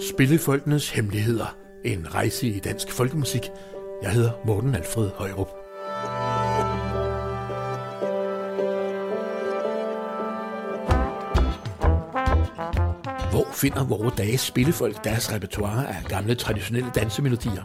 Spillefolkenes 0.00 0.90
Hemmeligheder. 0.90 1.56
En 1.84 2.14
rejse 2.14 2.46
i 2.46 2.58
dansk 2.58 2.92
folkemusik. 2.92 3.50
Jeg 4.02 4.10
hedder 4.10 4.30
Morten 4.44 4.74
Alfred 4.74 5.10
Højrup. 5.14 5.48
Hvor 13.30 13.52
finder 13.52 13.84
vores 13.84 14.14
dages 14.14 14.40
spillefolk 14.40 15.04
deres 15.04 15.32
repertoire 15.32 15.88
af 15.88 16.04
gamle 16.08 16.34
traditionelle 16.34 16.90
dansemelodier? 16.94 17.62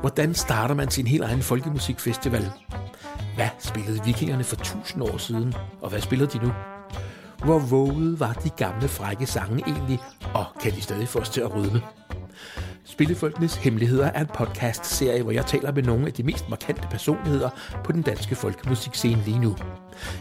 Hvordan 0.00 0.34
starter 0.34 0.74
man 0.74 0.90
sin 0.90 1.06
helt 1.06 1.22
egen 1.22 1.42
folkemusikfestival? 1.42 2.50
Hvad 3.34 3.48
spillede 3.58 4.04
vikingerne 4.04 4.44
for 4.44 4.56
tusind 4.56 5.02
år 5.02 5.16
siden, 5.16 5.54
og 5.80 5.90
hvad 5.90 6.00
spiller 6.00 6.26
de 6.26 6.38
nu? 6.38 6.52
Hvor 7.44 7.58
våget 7.58 8.20
var 8.20 8.32
de 8.32 8.50
gamle 8.50 8.88
frække 8.88 9.26
sange 9.26 9.62
egentlig, 9.66 10.00
og 10.34 10.44
kan 10.62 10.72
de 10.72 10.80
stadig 10.80 11.08
få 11.08 11.18
os 11.18 11.28
til 11.28 11.40
at 11.40 11.54
rydme? 11.54 11.82
Spillefolkenes 12.84 13.54
Hemmeligheder 13.54 14.06
er 14.06 14.20
en 14.20 14.26
podcast-serie, 14.34 15.22
hvor 15.22 15.32
jeg 15.32 15.46
taler 15.46 15.72
med 15.72 15.82
nogle 15.82 16.06
af 16.06 16.12
de 16.12 16.22
mest 16.22 16.48
markante 16.48 16.88
personligheder 16.90 17.50
på 17.84 17.92
den 17.92 18.02
danske 18.02 18.34
folkemusikscene 18.34 19.22
lige 19.24 19.38
nu. 19.38 19.56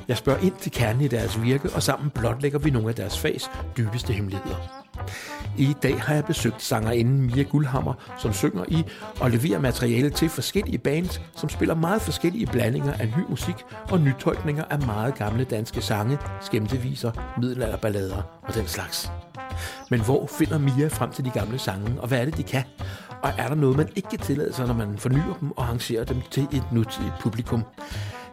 Jeg 0.08 0.18
spørger 0.18 0.40
ind 0.40 0.54
til 0.62 0.72
kernen 0.72 1.02
i 1.02 1.08
deres 1.08 1.42
virke, 1.42 1.70
og 1.76 1.84
sammen 1.84 2.10
blotlægger 2.10 2.60
vi 2.60 2.70
nogle 2.70 2.90
af 2.90 2.96
deres 2.96 3.20
fags 3.20 3.50
dybeste 3.78 4.14
hemmeligheder. 4.14 4.87
I 5.58 5.76
dag 5.84 6.02
har 6.02 6.14
jeg 6.14 6.26
besøgt 6.26 6.62
sangerinden 6.62 7.22
Mia 7.22 7.44
Guldhammer, 7.44 7.94
som 8.18 8.34
synger 8.34 8.64
i 8.68 8.84
og 9.20 9.32
leverer 9.32 9.60
materiale 9.60 10.10
til 10.10 10.30
forskellige 10.30 10.78
bands, 10.78 11.22
som 11.36 11.50
spiller 11.50 11.76
meget 11.76 12.02
forskellige 12.02 12.46
blandinger 12.46 12.94
af 12.94 13.08
ny 13.18 13.24
musik 13.30 13.56
og 13.90 14.00
nytolkninger 14.00 14.64
af 14.70 14.80
meget 14.80 15.16
gamle 15.16 15.44
danske 15.44 15.82
sange, 15.82 16.18
skæmteviser, 16.42 17.12
middelalderballader 17.42 18.22
og 18.42 18.54
den 18.54 18.68
slags. 18.68 19.12
Men 19.90 20.02
hvor 20.02 20.28
finder 20.28 20.58
Mia 20.58 20.88
frem 20.88 21.12
til 21.12 21.26
de 21.26 21.30
gamle 21.30 21.60
sange, 21.60 22.02
og 22.02 22.08
hvad 22.08 22.22
er 22.22 22.26
det, 22.26 22.38
de 22.38 22.44
kan? 22.44 22.64
Og 23.22 23.30
er 23.38 23.48
der 23.48 23.56
noget, 23.56 23.78
man 23.78 23.90
ikke 23.96 24.10
kan 24.10 24.20
tillade 24.20 24.54
sig, 24.54 24.68
når 24.68 24.74
man 24.74 24.98
fornyer 24.98 25.34
dem 25.40 25.52
og 25.52 25.64
arrangerer 25.64 26.04
dem 26.04 26.18
til 26.32 26.44
et 26.44 26.64
nutidigt 26.72 27.14
publikum? 27.22 27.64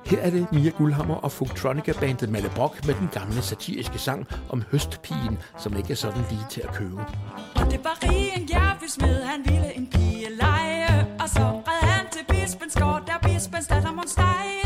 Her 0.07 0.19
er 0.21 0.31
det 0.31 0.53
Mia 0.53 0.71
Guldhammer 0.71 1.15
og 1.15 1.33
Funktronica-bandet 1.33 2.31
Malle 2.31 2.51
Brock 2.57 2.87
med 2.87 2.95
den 2.95 3.09
gamle 3.13 3.43
satiriske 3.43 3.99
sang 3.99 4.27
om 4.49 4.63
høstpigen, 4.71 5.39
som 5.59 5.77
ikke 5.77 5.93
er 5.93 5.97
sådan 5.97 6.25
lige 6.31 6.47
til 6.51 6.61
at 6.61 6.75
købe. 6.75 7.01
Og 7.55 7.71
det 7.71 7.85
var 7.85 7.99
en 8.37 8.49
jervesmed, 8.53 9.23
han 9.23 9.41
ville 9.45 9.77
en 9.77 9.87
pige 9.87 10.27
lege, 10.41 11.07
og 11.21 11.29
så 11.29 11.41
red 11.41 11.89
han 11.89 12.07
til 12.13 12.25
bispens 12.29 12.75
gård, 12.75 13.03
der 13.07 13.29
bispens 13.29 13.67
datter 13.67 13.93
måtte 13.93 14.11
stege. 14.11 14.64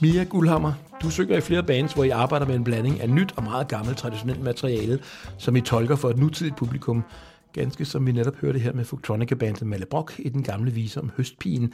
Mia 0.00 0.24
Guldhammer, 0.24 0.72
du 1.02 1.10
synger 1.10 1.36
i 1.36 1.40
flere 1.40 1.62
bands, 1.62 1.92
hvor 1.92 2.04
I 2.04 2.08
arbejder 2.10 2.46
med 2.46 2.54
en 2.54 2.64
blanding 2.64 3.00
af 3.00 3.10
nyt 3.10 3.32
og 3.36 3.42
meget 3.42 3.68
gammelt 3.68 3.98
traditionelt 3.98 4.40
materiale, 4.42 5.02
som 5.38 5.56
I 5.56 5.60
tolker 5.60 5.96
for 5.96 6.10
et 6.10 6.18
nutidigt 6.18 6.56
publikum. 6.56 7.04
Ganske 7.52 7.84
som 7.84 8.06
vi 8.06 8.12
netop 8.12 8.36
hørte 8.36 8.58
her 8.58 8.72
med 8.72 8.84
Folktronica-bandet 8.84 9.66
Malle 9.66 9.86
Brock 9.86 10.14
i 10.18 10.28
den 10.28 10.42
gamle 10.42 10.70
vise 10.72 11.00
om 11.00 11.10
høstpigen. 11.16 11.72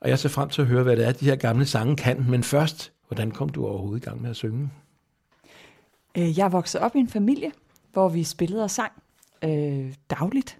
Og 0.00 0.08
jeg 0.08 0.18
ser 0.18 0.28
frem 0.28 0.48
til 0.48 0.62
at 0.62 0.68
høre, 0.68 0.82
hvad 0.82 0.96
det 0.96 1.06
er, 1.06 1.12
de 1.12 1.24
her 1.24 1.36
gamle 1.36 1.66
sange 1.66 1.96
kan. 1.96 2.26
Men 2.28 2.42
først, 2.42 2.92
hvordan 3.08 3.30
kom 3.30 3.48
du 3.48 3.66
overhovedet 3.66 4.02
i 4.02 4.04
gang 4.08 4.22
med 4.22 4.30
at 4.30 4.36
synge? 4.36 4.70
Øh, 6.18 6.38
Jeg 6.38 6.52
vokset 6.52 6.80
op 6.80 6.96
i 6.96 6.98
en 6.98 7.08
familie, 7.08 7.52
hvor 7.92 8.08
vi 8.08 8.24
spillede 8.24 8.64
og 8.64 8.70
sang 8.70 8.92
øh, 9.44 9.94
dagligt. 10.10 10.58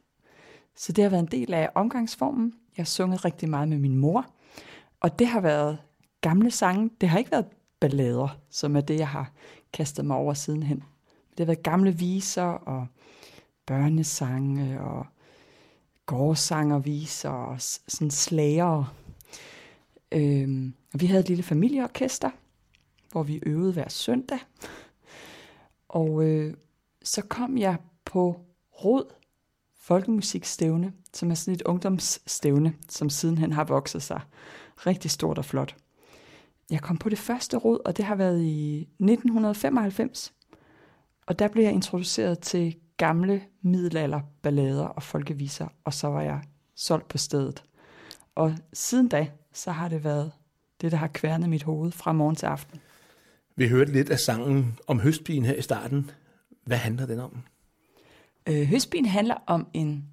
Så 0.77 0.93
det 0.93 1.05
har 1.05 1.11
været 1.11 1.23
en 1.23 1.29
del 1.41 1.55
af 1.55 1.69
omgangsformen. 1.75 2.53
Jeg 2.77 2.83
har 2.83 2.87
sunget 2.87 3.25
rigtig 3.25 3.49
meget 3.49 3.69
med 3.69 3.79
min 3.79 3.97
mor. 3.97 4.27
Og 5.01 5.19
det 5.19 5.27
har 5.27 5.41
været 5.41 5.79
gamle 6.21 6.51
sange. 6.51 6.91
Det 7.01 7.09
har 7.09 7.19
ikke 7.19 7.31
været 7.31 7.47
ballader, 7.81 8.39
som 8.51 8.77
er 8.77 8.81
det, 8.81 8.99
jeg 8.99 9.09
har 9.09 9.33
kastet 9.73 10.05
mig 10.05 10.17
over 10.17 10.35
sidenhen. 10.35 10.77
Det 11.31 11.39
har 11.41 11.45
været 11.47 11.63
gamle 11.63 11.93
viser 11.99 12.43
og 12.43 12.87
børnesange 13.67 14.81
og 14.81 15.07
gårdsangerviser 16.07 17.31
og 17.31 17.61
s- 17.61 17.83
sådan 17.89 18.11
slager. 18.11 18.95
Øhm, 20.13 20.75
og 20.95 21.01
vi 21.01 21.07
havde 21.07 21.21
et 21.21 21.29
lille 21.29 21.43
familieorkester, 21.43 22.31
hvor 23.13 23.23
vi 23.23 23.41
øvede 23.47 23.73
hver 23.73 23.89
søndag. 23.89 24.39
Og 25.89 26.25
øh, 26.25 26.55
så 27.03 27.23
kom 27.23 27.59
jeg 27.59 27.77
på 28.05 28.41
Rod 28.85 29.05
Folkemusikstævne, 29.81 30.93
som 31.15 31.31
er 31.31 31.35
sådan 31.35 31.55
et 31.55 31.63
ungdomsstævne, 31.63 32.75
som 32.89 33.11
sidenhen 33.11 33.53
har 33.53 33.65
vokset 33.65 34.03
sig 34.03 34.21
rigtig 34.87 35.11
stort 35.11 35.39
og 35.39 35.45
flot. 35.45 35.77
Jeg 36.71 36.81
kom 36.81 36.97
på 36.97 37.09
det 37.09 37.19
første 37.19 37.57
råd, 37.57 37.79
og 37.85 37.97
det 37.97 38.05
har 38.05 38.15
været 38.15 38.43
i 38.43 38.81
1995. 38.81 40.33
Og 41.27 41.39
der 41.39 41.49
blev 41.49 41.65
jeg 41.65 41.73
introduceret 41.73 42.39
til 42.39 42.77
gamle 42.97 43.43
middelalderballader 43.63 44.85
og 44.85 45.03
folkeviser, 45.03 45.69
og 45.85 45.95
så 45.95 46.09
var 46.09 46.23
jeg 46.23 46.43
solgt 46.75 47.09
på 47.09 47.19
stedet. 47.19 47.65
Og 48.35 48.55
siden 48.73 49.09
da, 49.09 49.29
så 49.53 49.71
har 49.71 49.89
det 49.89 50.05
været 50.05 50.33
det, 50.81 50.93
der 50.93 50.99
har 50.99 51.09
kværnet 51.09 51.49
mit 51.51 51.63
hoved 51.63 51.93
fra 51.93 52.13
morgen 52.13 52.37
til 52.37 52.47
aften. 52.47 52.81
Vi 53.57 53.69
hørte 53.69 53.93
lidt 53.93 54.11
af 54.11 54.19
sangen 54.19 54.79
om 54.87 55.01
høstpigen 55.01 55.45
her 55.45 55.55
i 55.55 55.63
starten. 55.63 56.11
Hvad 56.65 56.77
handler 56.77 57.07
den 57.07 57.19
om? 57.19 57.43
Øh, 58.51 58.67
Høstbien 58.67 59.07
handler 59.07 59.35
om 59.47 59.67
en 59.75 60.05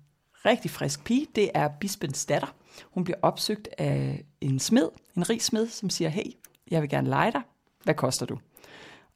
rigtig 0.45 0.71
frisk 0.71 1.03
pige. 1.03 1.27
Det 1.35 1.51
er 1.53 1.67
bispens 1.79 2.25
datter. 2.25 2.55
Hun 2.91 3.03
bliver 3.03 3.17
opsøgt 3.21 3.69
af 3.77 4.25
en 4.41 4.59
smed, 4.59 4.89
en 5.17 5.29
rig 5.29 5.41
smed, 5.41 5.67
som 5.67 5.89
siger, 5.89 6.09
hey, 6.09 6.31
jeg 6.71 6.81
vil 6.81 6.89
gerne 6.89 7.09
lege 7.09 7.31
dig. 7.31 7.41
Hvad 7.83 7.93
koster 7.95 8.25
du? 8.25 8.37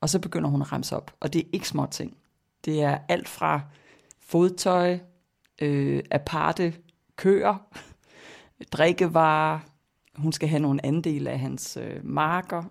Og 0.02 0.10
så 0.10 0.20
begynder 0.20 0.50
hun 0.50 0.62
at 0.62 0.72
ramse 0.72 0.96
op. 0.96 1.14
Og 1.20 1.34
det 1.34 1.40
er 1.40 1.50
ikke 1.54 1.68
små 1.68 1.86
ting. 1.86 2.18
Det 2.66 2.82
er 2.82 2.98
alt 3.08 3.28
fra 3.28 3.62
fodtøj, 4.20 5.00
øh, 5.62 6.04
aparte 6.12 6.74
køer, 7.16 7.56
drikkevarer. 8.74 9.60
Hun 10.16 10.32
skal 10.32 10.50
have 10.50 10.62
nogle 10.62 10.86
andel 10.86 11.28
af 11.28 11.40
hans 11.40 11.78
øh, 11.78 12.06
marker. 12.06 12.64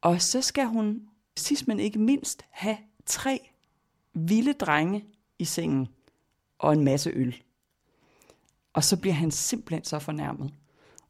Og 0.00 0.22
så 0.22 0.40
skal 0.40 0.66
hun, 0.66 1.00
sidst 1.36 1.68
men 1.68 1.80
ikke 1.80 1.98
mindst, 1.98 2.44
have 2.50 2.76
tre 3.06 3.50
vilde 4.14 4.52
drenge 4.52 5.04
i 5.42 5.44
sengen 5.44 5.88
og 6.58 6.72
en 6.72 6.84
masse 6.84 7.10
øl. 7.14 7.36
Og 8.72 8.84
så 8.84 8.96
bliver 8.96 9.14
han 9.14 9.30
simpelthen 9.30 9.84
så 9.84 9.98
fornærmet 9.98 10.50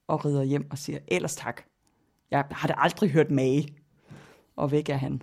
og 0.06 0.24
rider 0.24 0.42
hjem 0.42 0.70
og 0.70 0.78
siger, 0.78 0.98
ellers 1.08 1.36
tak. 1.36 1.62
Jeg 2.30 2.44
har 2.50 2.68
da 2.68 2.74
aldrig 2.76 3.10
hørt 3.10 3.30
mage. 3.30 3.68
Og 4.56 4.70
væk 4.70 4.88
er 4.88 4.96
han. 4.96 5.22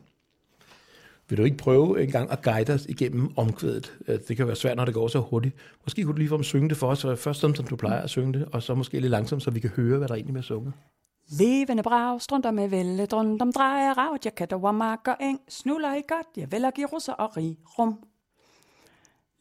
Vil 1.30 1.38
du 1.38 1.44
ikke 1.44 1.58
prøve 1.58 2.03
en 2.03 2.12
gang 2.12 2.31
at 2.31 2.42
guide 2.42 2.74
os 2.74 2.86
igennem 2.86 3.38
omkvædet? 3.38 3.98
Øh, 4.08 4.19
Det 4.28 4.38
kan 4.38 4.48
være 4.48 4.56
svært, 4.56 4.78
når 4.78 4.86
det 4.86 4.94
går 4.94 5.08
så 5.08 5.19
hurtigt. 5.19 5.56
Måske 5.84 6.03
kunne 6.03 6.14
du 6.14 6.36
lige 6.36 6.44
synge 6.44 6.69
det 6.69 6.78
for 6.78 6.88
os, 6.88 7.00
så 7.00 7.16
først 7.16 7.40
som 7.40 7.53
du 7.53 7.75
plejer 7.75 8.02
at 8.02 8.09
synge 8.09 8.34
det, 8.34 8.46
og 8.46 8.64
så 8.64 8.75
måske 8.75 9.00
lidt 9.00 9.12
langsomt, 9.12 9.44
så 9.44 9.52
vi 9.52 9.59
kan 9.59 9.69
høre, 9.69 9.98
hvad 9.98 10.08
der 10.08 10.16
egentlig 10.16 10.38
er 10.38 10.42
sunget. 10.42 10.74
Levende 11.40 11.84
brag, 11.84 12.22
strunder 12.22 12.52
med 12.52 12.69
vælge, 12.69 13.06
drønt 13.06 13.42
om 13.42 13.52
drejer, 13.52 13.94
ravet, 13.94 14.25
jeg 14.25 14.36
kan 14.36 14.48
der 14.50 14.72
mark 14.72 15.08
og 15.08 15.16
eng, 15.22 15.40
snuller 15.50 15.96
i 15.96 16.02
godt, 16.08 16.28
jeg 16.38 16.52
vil 16.52 16.72
give 16.75 16.88
russer 16.88 17.14
og 17.14 17.38
rig 17.38 17.58
rum. 17.80 18.03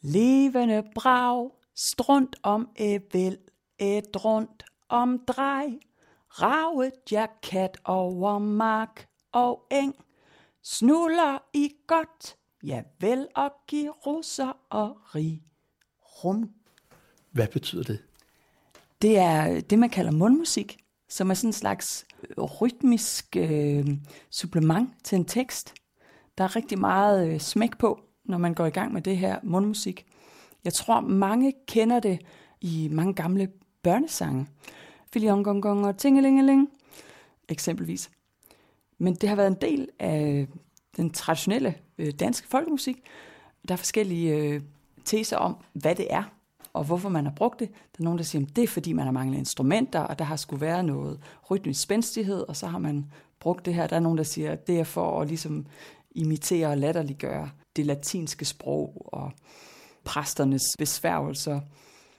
Levende 0.00 0.82
brag, 0.94 1.50
strunt 1.74 2.36
om 2.42 2.68
evel, 2.76 3.38
et 3.78 4.24
rundt 4.24 4.64
om 4.88 5.18
drej, 5.26 5.78
ravet, 6.28 6.92
jeg 7.10 7.28
kat 7.42 7.78
over 7.84 8.38
mark 8.38 9.08
og 9.32 9.66
eng, 9.70 9.94
snuller 10.62 11.38
i 11.54 11.72
godt, 11.86 12.36
jeg 12.62 12.84
vil 13.00 13.28
og 13.34 13.52
give 13.66 13.90
russer 13.90 14.52
og 14.70 14.96
rig 15.14 15.42
rum. 16.24 16.50
Hvad 17.30 17.48
betyder 17.48 17.82
det? 17.82 18.02
Det 19.02 19.18
er 19.18 19.60
det, 19.60 19.78
man 19.78 19.90
kalder 19.90 20.10
mundmusik, 20.12 20.78
som 21.08 21.30
er 21.30 21.34
sådan 21.34 21.48
en 21.48 21.52
slags 21.52 22.06
øh, 22.28 22.44
rytmisk 22.44 23.36
øh, 23.36 23.86
supplement 24.30 25.04
til 25.04 25.16
en 25.16 25.24
tekst. 25.24 25.74
Der 26.38 26.44
er 26.44 26.56
rigtig 26.56 26.78
meget 26.78 27.28
øh, 27.28 27.40
smæk 27.40 27.78
på, 27.78 28.07
når 28.28 28.38
man 28.38 28.54
går 28.54 28.66
i 28.66 28.70
gang 28.70 28.92
med 28.92 29.02
det 29.02 29.16
her 29.16 29.38
mundmusik. 29.42 30.06
Jeg 30.64 30.72
tror, 30.72 31.00
mange 31.00 31.52
kender 31.68 32.00
det 32.00 32.18
i 32.60 32.88
mange 32.92 33.14
gamle 33.14 33.48
børnesange. 33.82 34.46
Filiongongong 35.12 35.86
og 35.86 35.96
tingelingeling, 35.96 36.68
eksempelvis. 37.48 38.10
Men 38.98 39.14
det 39.14 39.28
har 39.28 39.36
været 39.36 39.46
en 39.46 39.56
del 39.60 39.88
af 39.98 40.46
den 40.96 41.10
traditionelle 41.10 41.74
øh, 41.98 42.12
danske 42.20 42.48
folkemusik. 42.48 43.02
Der 43.68 43.74
er 43.74 43.76
forskellige 43.76 44.36
øh, 44.36 44.60
teser 45.04 45.36
om, 45.36 45.56
hvad 45.72 45.94
det 45.94 46.06
er. 46.10 46.22
og 46.72 46.84
hvorfor 46.84 47.08
man 47.08 47.24
har 47.24 47.32
brugt 47.32 47.60
det. 47.60 47.68
Der 47.68 48.00
er 48.00 48.04
nogen, 48.04 48.18
der 48.18 48.24
siger, 48.24 48.46
at 48.46 48.56
det 48.56 48.64
er 48.64 48.68
fordi, 48.68 48.92
man 48.92 49.04
har 49.04 49.12
manglet 49.12 49.38
instrumenter, 49.38 50.00
og 50.00 50.18
der 50.18 50.24
har 50.24 50.36
skulle 50.36 50.60
være 50.60 50.82
noget 50.82 51.20
rytmisk 51.50 51.82
spændstighed, 51.82 52.48
og 52.48 52.56
så 52.56 52.66
har 52.66 52.78
man 52.78 53.06
brugt 53.40 53.66
det 53.66 53.74
her. 53.74 53.86
Der 53.86 53.96
er 53.96 54.00
nogen, 54.00 54.18
der 54.18 54.24
siger, 54.24 54.52
at 54.52 54.66
det 54.66 54.80
er 54.80 54.84
for 54.84 55.20
at 55.20 55.28
ligesom 55.28 55.66
imitere 56.10 56.66
og 56.66 56.78
latterliggøre 56.78 57.50
det 57.76 57.86
latinske 57.86 58.44
sprog 58.44 59.08
og 59.12 59.32
præsternes 60.04 60.62
besværgelser. 60.78 61.60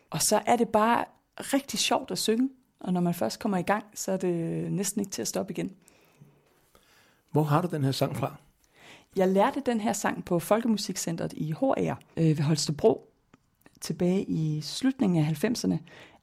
Og 0.09 0.21
så 0.21 0.41
er 0.45 0.55
det 0.55 0.69
bare 0.69 1.05
rigtig 1.39 1.79
sjovt 1.79 2.11
at 2.11 2.17
synge, 2.17 2.49
og 2.79 2.93
når 2.93 3.01
man 3.01 3.13
først 3.13 3.39
kommer 3.39 3.57
i 3.57 3.61
gang, 3.61 3.83
så 3.95 4.11
er 4.11 4.17
det 4.17 4.71
næsten 4.71 5.01
ikke 5.01 5.11
til 5.11 5.21
at 5.21 5.27
stoppe 5.27 5.53
igen. 5.53 5.75
Hvor 7.31 7.43
har 7.43 7.61
du 7.61 7.67
den 7.67 7.83
her 7.83 7.91
sang 7.91 8.15
fra? 8.15 8.35
Jeg 9.15 9.27
lærte 9.27 9.61
den 9.65 9.81
her 9.81 9.93
sang 9.93 10.25
på 10.25 10.39
Folkemusikcentret 10.39 11.33
i 11.33 11.51
HR 11.51 11.93
øh, 12.17 12.25
ved 12.37 12.41
Holstebro 12.41 13.09
tilbage 13.81 14.23
i 14.23 14.61
slutningen 14.61 15.25
af 15.25 15.43
90'erne 15.43 15.77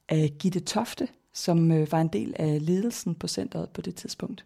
af 0.09 0.33
Gitte 0.39 0.59
Tofte, 0.59 1.07
som 1.33 1.71
øh, 1.71 1.91
var 1.91 2.01
en 2.01 2.07
del 2.07 2.33
af 2.39 2.65
ledelsen 2.65 3.15
på 3.15 3.27
centret 3.27 3.69
på 3.69 3.81
det 3.81 3.95
tidspunkt. 3.95 4.45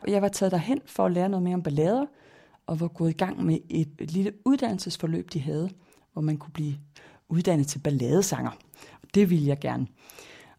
Og 0.00 0.10
jeg 0.10 0.22
var 0.22 0.28
taget 0.28 0.52
derhen 0.52 0.80
for 0.86 1.06
at 1.06 1.12
lære 1.12 1.28
noget 1.28 1.42
mere 1.42 1.54
om 1.54 1.62
ballader, 1.62 2.06
og 2.66 2.80
var 2.80 2.88
gået 2.88 3.10
i 3.10 3.16
gang 3.16 3.44
med 3.44 3.58
et, 3.70 4.10
lille 4.10 4.32
uddannelsesforløb, 4.44 5.32
de 5.32 5.40
havde, 5.40 5.70
hvor 6.12 6.22
man 6.22 6.36
kunne 6.36 6.52
blive 6.52 6.74
uddannet 7.28 7.66
til 7.66 7.78
balladesanger. 7.78 8.50
Og 9.02 9.08
det 9.14 9.30
ville 9.30 9.46
jeg 9.46 9.58
gerne. 9.58 9.86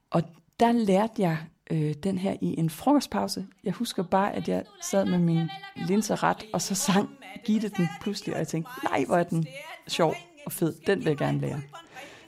Og 0.10 0.24
der 0.60 0.72
lærte 0.72 1.22
jeg 1.22 1.38
øh, 1.72 1.94
den 1.94 2.18
her 2.18 2.36
i 2.42 2.60
en 2.60 2.70
frokostpause. 2.70 3.46
Jeg 3.64 3.74
husker 3.74 4.04
bare, 4.04 4.34
at 4.34 4.48
jeg 4.48 4.64
sad 4.82 5.06
med 5.06 5.18
min 5.18 5.50
linser 5.76 6.24
ret, 6.24 6.46
og 6.54 6.62
så 6.62 6.76
sang 6.76 7.10
Gitte 7.46 7.70
den 7.70 7.88
pludselig, 8.02 8.34
og 8.34 8.40
jeg 8.40 8.48
tænkte, 8.48 8.72
nej, 8.84 9.04
hvor 9.08 9.18
er 9.18 9.24
den 9.24 9.46
sjov 9.88 10.16
og 10.46 10.52
fed. 10.52 10.74
Den 10.88 11.00
vil 11.00 11.08
jeg 11.08 11.18
gerne 11.18 11.40
lære. 11.40 11.62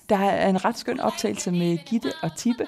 Der 0.10 0.18
er 0.18 0.50
en 0.50 0.66
ret 0.66 0.78
skøn 0.78 1.00
optagelse 1.00 1.52
med 1.52 1.78
Gitte 1.86 2.12
og 2.22 2.36
Tippe, 2.38 2.68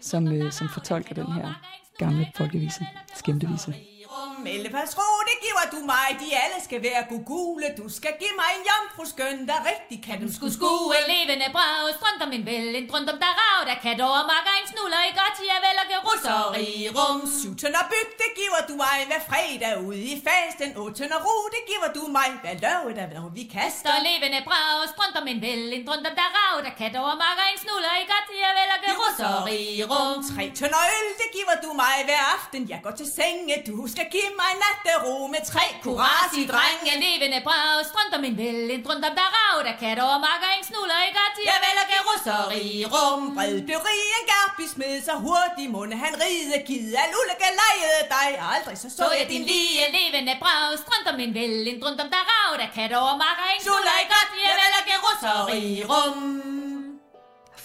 som, 0.00 0.28
øh, 0.28 0.52
som 0.52 0.68
fortolker 0.68 1.14
den 1.14 1.32
her 1.32 1.54
gamle 1.98 2.26
folkevise, 2.36 2.86
skæmtevise. 3.14 3.74
Ellepas 4.10 4.92
ro, 4.98 5.08
det 5.30 5.36
giver 5.44 5.66
du 5.74 5.78
mig, 5.92 6.06
de 6.22 6.28
alle 6.42 6.58
skal 6.66 6.80
være 6.88 7.02
gugule. 7.12 7.66
Du 7.80 7.86
skal 7.98 8.14
give 8.22 8.34
mig 8.42 8.50
en 8.58 8.62
jomfru 8.70 9.04
skøn, 9.12 9.38
der 9.50 9.58
rigtig 9.70 9.98
kan 10.06 10.16
Du 10.24 10.28
skulle 10.36 10.54
skue 10.58 10.96
levende 11.14 11.48
brag, 11.56 11.82
strømt 11.98 12.20
om 12.26 12.32
en 12.36 12.44
vel, 12.50 12.68
en 12.80 12.86
drømt 12.90 13.08
om 13.14 13.18
der 13.24 13.32
rav, 13.40 13.60
der 13.70 13.76
kan 13.84 13.94
over 14.08 14.22
makker 14.32 14.54
en 14.60 14.66
snuller 14.72 15.02
i 15.10 15.12
godt, 15.20 15.36
jeg 15.50 15.58
vel 15.66 15.76
og 15.82 15.86
gerusseri 15.92 16.68
rum. 16.98 17.18
Syv 17.40 17.52
tønder 17.60 17.84
byg, 17.92 18.08
det 18.22 18.30
giver 18.40 18.62
du 18.70 18.74
mig 18.84 18.96
hver 19.10 19.22
fredag 19.30 19.74
ude 19.88 20.02
i 20.12 20.16
fasten. 20.28 20.70
Otte 20.80 20.94
tønder 20.98 21.20
ro, 21.26 21.36
det 21.54 21.62
giver 21.70 21.90
du 21.96 22.02
mig 22.18 22.28
hver 22.42 22.56
lørdag, 22.64 23.06
når 23.16 23.28
vi 23.38 23.44
kaster. 23.56 23.92
Levende 24.08 24.40
brag, 24.48 24.78
strømt 24.92 25.16
om 25.20 25.26
en 25.32 25.40
vel, 25.46 25.62
en 25.76 25.84
drømt 25.88 26.06
om 26.10 26.14
der 26.20 26.30
rav, 26.38 26.54
der 26.66 26.74
kan 26.80 26.90
over 27.02 27.14
makker 27.24 27.46
en 27.52 27.58
snuller 27.64 27.94
i 28.02 28.04
godt, 28.12 28.28
jeg 28.44 28.52
vel 28.58 28.70
og 28.76 28.80
gerusseri 28.86 29.60
rum. 29.90 30.16
Tre 30.30 30.44
tønder 30.58 30.82
øl, 30.96 31.08
det 31.20 31.28
giver 31.36 31.56
du 31.64 31.70
mig 31.82 31.96
hver 32.08 32.24
aften. 32.36 32.62
Jeg 32.72 32.80
går 32.84 32.94
til 33.00 33.08
senge, 33.18 33.54
du 33.68 33.74
skal 34.00 34.12
give 34.18 34.34
mig 34.42 34.52
nattero 34.64 35.14
med 35.34 35.42
tre 35.52 35.64
kurasi 35.84 36.42
drenge. 36.52 36.92
levende 37.06 37.40
brag, 37.46 37.76
strømt 37.90 38.12
om 38.18 38.22
en 38.28 38.36
vel, 38.42 38.60
en 38.74 38.82
drømt 38.86 39.04
om 39.08 39.14
der 39.20 39.28
rav, 39.36 39.56
der 39.68 39.74
kan 39.82 39.92
over 40.06 40.18
makker 40.26 40.50
en 40.58 40.64
snuller 40.70 41.00
i 41.08 41.10
godt, 41.18 41.36
jeg 41.48 41.58
og 41.82 41.86
gerusseri 41.92 42.66
rum. 42.94 43.22
Bred 43.36 43.56
blev 43.68 43.78
rig 43.88 44.04
en 44.18 44.26
garpi 44.32 44.64
smed, 44.74 44.94
så 45.08 45.14
hurtigt 45.26 45.70
munde 45.74 45.96
han 46.04 46.12
ride. 46.22 46.56
Givet 46.68 46.94
al 47.02 47.12
ulykke 47.20 47.48
lejede 47.62 48.02
dig, 48.16 48.28
aldrig 48.54 48.76
så 48.82 48.88
så 48.90 48.96
Så 49.00 49.06
jeg 49.18 49.26
din 49.32 49.44
lige 49.50 49.84
levende 49.98 50.34
brag, 50.42 50.68
strømt 50.82 51.08
om 51.12 51.18
en 51.24 51.32
vel, 51.40 51.54
en 51.72 51.78
drømt 51.82 52.00
om 52.04 52.08
der 52.14 52.24
rav, 52.32 52.50
der 52.62 52.68
kan 52.76 52.88
over 53.02 53.14
makker 53.24 53.46
en 53.54 53.60
snuller 53.66 53.96
i 54.04 54.06
godt, 54.14 54.30
jeg 54.44 54.54
og 54.78 54.84
gerusseri 54.90 55.64
rum. 55.90 56.18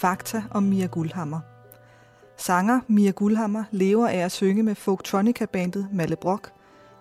Fakta 0.02 0.38
om 0.56 0.62
Mia 0.70 0.88
Guldhammer. 0.96 1.55
Sanger 2.36 2.80
Mia 2.88 3.10
Guldhammer 3.10 3.64
lever 3.70 4.08
af 4.08 4.18
at 4.18 4.32
synge 4.32 4.62
med 4.62 4.74
folktronica-bandet 4.74 5.88
Malle 5.92 6.16
Brock, 6.16 6.52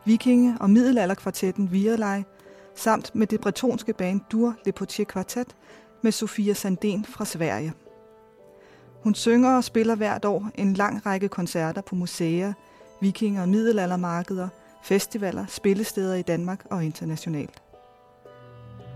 vikinge- 0.05 0.57
og 0.59 0.69
middelalderkvartetten 0.69 1.71
Virelej, 1.71 2.23
samt 2.75 3.15
med 3.15 3.27
det 3.27 3.41
bretonske 3.41 3.93
band 3.93 4.21
Dur 4.31 4.55
Le 4.65 4.71
Potier 4.71 5.05
Quartet 5.13 5.55
med 6.01 6.11
Sofia 6.11 6.53
Sandén 6.53 7.11
fra 7.11 7.25
Sverige. 7.25 7.73
Hun 9.03 9.15
synger 9.15 9.57
og 9.57 9.63
spiller 9.63 9.95
hvert 9.95 10.25
år 10.25 10.49
en 10.55 10.73
lang 10.73 11.05
række 11.05 11.27
koncerter 11.27 11.81
på 11.81 11.95
museer, 11.95 12.53
vikinge- 13.01 13.41
og 13.41 13.49
middelaldermarkeder, 13.49 14.47
festivaler, 14.83 15.45
spillesteder 15.45 16.15
i 16.15 16.21
Danmark 16.21 16.65
og 16.71 16.85
internationalt. 16.85 17.61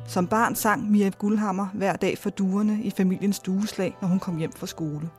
Som 0.07 0.27
barn 0.27 0.55
sang 0.55 0.91
Mia 0.91 1.09
Guldhammer 1.09 1.67
hver 1.73 1.95
dag 1.95 2.17
for 2.17 2.29
duerne 2.29 2.79
i 2.83 2.91
familiens 2.91 3.39
dueslag, 3.39 3.97
når 4.01 4.07
hun 4.07 4.19
kom 4.19 4.37
hjem 4.37 4.51
fra 4.51 4.67
skole. 4.67 5.09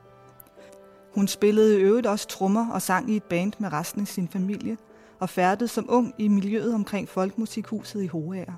Hun 1.15 1.27
spillede 1.27 1.79
i 1.79 1.83
øvrigt 1.83 2.07
også 2.07 2.27
trommer 2.27 2.71
og 2.71 2.81
sang 2.81 3.11
i 3.11 3.15
et 3.15 3.23
band 3.23 3.53
med 3.59 3.73
resten 3.73 4.01
af 4.01 4.07
sin 4.07 4.27
familie, 4.27 4.77
og 5.19 5.29
færdedes 5.29 5.71
som 5.71 5.85
ung 5.89 6.13
i 6.17 6.27
miljøet 6.27 6.73
omkring 6.73 7.09
Folkemusikhuset 7.09 8.03
i 8.03 8.07
Hoager. 8.07 8.53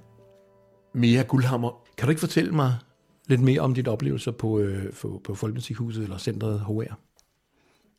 Mia 0.94 1.22
Guldhammer, 1.22 1.84
kan 1.98 2.06
du 2.06 2.10
ikke 2.10 2.20
fortælle 2.20 2.52
mig 2.52 2.76
lidt 3.28 3.42
mere 3.42 3.62
om 3.62 3.74
dit 3.74 3.88
oplevelser 3.88 4.32
på, 4.32 4.60
øh, 4.60 4.94
på, 4.94 5.22
på 5.24 5.36
Folkemusikhuset 5.36 6.04
eller 6.04 6.18
centret 6.18 6.60
HR? 6.60 6.94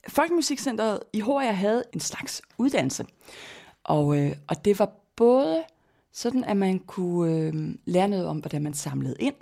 Folkemusikcentret 0.09 1.01
i 1.13 1.21
HR 1.21 1.53
havde 1.53 1.85
en 1.93 2.01
slags 2.01 2.43
uddannelse, 2.59 3.07
og, 3.85 4.19
øh, 4.19 4.33
og 4.49 4.65
det 4.65 4.79
var 4.79 4.91
både 5.17 5.63
sådan, 6.13 6.45
at 6.45 6.57
man 6.57 6.79
kunne 6.79 7.33
øh, 7.33 7.75
lære 7.85 8.09
noget 8.09 8.27
om, 8.27 8.39
hvordan 8.39 8.63
man 8.63 8.75
samlede 8.75 9.17
ind. 9.21 9.35